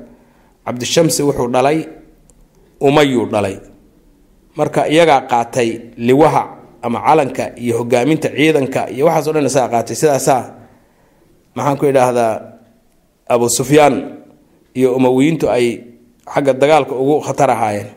cabdishamsi 0.65 1.19
wuxuu 1.27 1.47
dhalay 1.55 1.79
umayuu 2.87 3.25
dhalay. 3.33 3.55
Marka 4.57 4.81
iyagaa 4.93 5.21
qaatay 5.31 5.69
liwaha 6.07 6.43
ama 6.85 6.99
calanka 7.05 7.43
iyo 7.63 7.73
hogaaminta 7.79 8.27
ciidanka 8.37 8.81
iyo 8.93 9.03
waxaaso 9.07 9.31
dhan 9.35 9.45
isagaa 9.49 9.71
qaatay 9.73 9.95
sidaasaa 10.01 10.41
maxaan 11.55 11.77
ku 11.79 11.85
idhaahdaa 11.91 12.33
abu 13.33 13.45
sufyaan 13.57 13.95
iyo 14.79 14.89
umawiyiintu 14.97 15.45
ay 15.55 15.65
xagga 16.33 16.53
dagaalka 16.61 16.93
ugu 17.01 17.15
khatar 17.25 17.49
ahaayeen. 17.55 17.89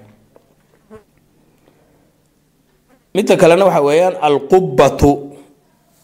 Midda 3.14 3.34
kalena 3.42 3.64
waxa 3.68 3.80
weeyaan 3.88 4.14
alqubbatu 4.26 5.10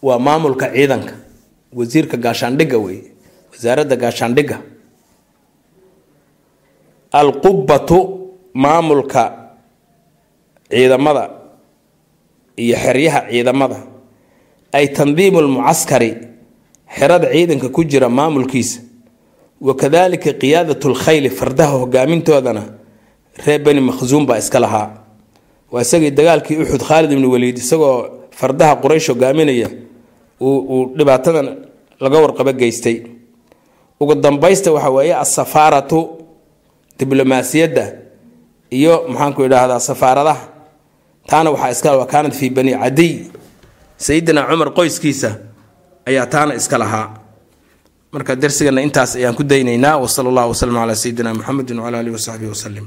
waa 0.07 0.19
maamulka 0.27 0.67
ciidanka 0.77 1.15
wasiirka 1.73 2.17
gaashaandhigga 2.17 2.79
wey 2.79 2.99
wasaaradda 3.53 3.97
gaashaandhigga. 3.97 4.59
Alqubbatu 7.13 7.99
maamulka 8.55 9.23
ciidamada 10.71 11.31
iyo 12.57 12.77
xeryaha 12.77 13.21
ciidamada. 13.31 13.79
Ay 14.73 14.89
tandiimu 14.89 15.41
lmucaskari 15.41 16.11
xerada 16.97 17.33
ciidanka 17.33 17.69
ku 17.69 17.85
jira 17.85 18.09
maamulkiisa. 18.09 18.81
Wa 19.61 19.75
kadalika 19.75 20.33
qiyaadat 20.33 20.85
lkhayli 20.85 21.31
fardaha 21.31 21.79
hogaamintoodana 21.83 22.65
reer 23.47 23.63
bani 23.63 23.81
makhsuum 23.81 24.27
baa 24.27 24.39
iska 24.39 24.61
lahaa. 24.61 24.91
Waa 25.73 25.83
isagii 25.83 26.11
dagaalkii 26.11 26.57
uxud 26.63 26.83
khaalid 26.83 27.13
ibnu 27.13 27.31
waliid 27.33 27.59
isagoo 27.59 28.29
fardaha 28.31 28.77
quraysh 28.77 29.09
hogaaminaya 29.09 29.69
uu 30.41 30.95
dhibaatadan 30.99 31.47
laga 32.01 32.19
warqabo 32.23 32.53
geystay. 32.53 32.97
Ugu 34.01 34.15
dambaysta 34.15 34.73
waxa 34.73 34.91
weeye 34.91 35.15
asafaaratu 35.15 35.99
diblomaasiyadda 36.99 37.85
iyo 38.71 38.95
maxaanku 39.09 39.41
idhaahdaa 39.45 39.81
safaaradaha. 39.81 40.43
Taana 41.29 41.51
waxaa 41.51 41.71
iska 41.71 41.97
wa 41.97 42.07
kaanat 42.07 42.35
fii 42.35 42.51
bani 42.51 42.73
cadiy. 42.83 43.15
Sayidina 43.97 44.43
cumar 44.49 44.71
qoyskiisa 44.79 45.31
ayaa 46.07 46.27
taana 46.27 46.55
iska 46.55 46.79
lahaa. 46.79 47.09
Marka 48.13 48.37
darsigana 48.37 48.81
intaas 48.87 49.17
ayaan 49.17 49.35
ku 49.37 49.43
daynaynaa 49.45 49.97
wasala 50.03 50.29
allahu 50.31 50.49
waslama 50.55 50.81
calaa 50.81 50.95
sayidina 51.03 51.35
muxamedin 51.35 51.79
wcala 51.81 51.99
alihi 51.99 52.15
wasaxbihi 52.17 52.49
wasalim 52.55 52.87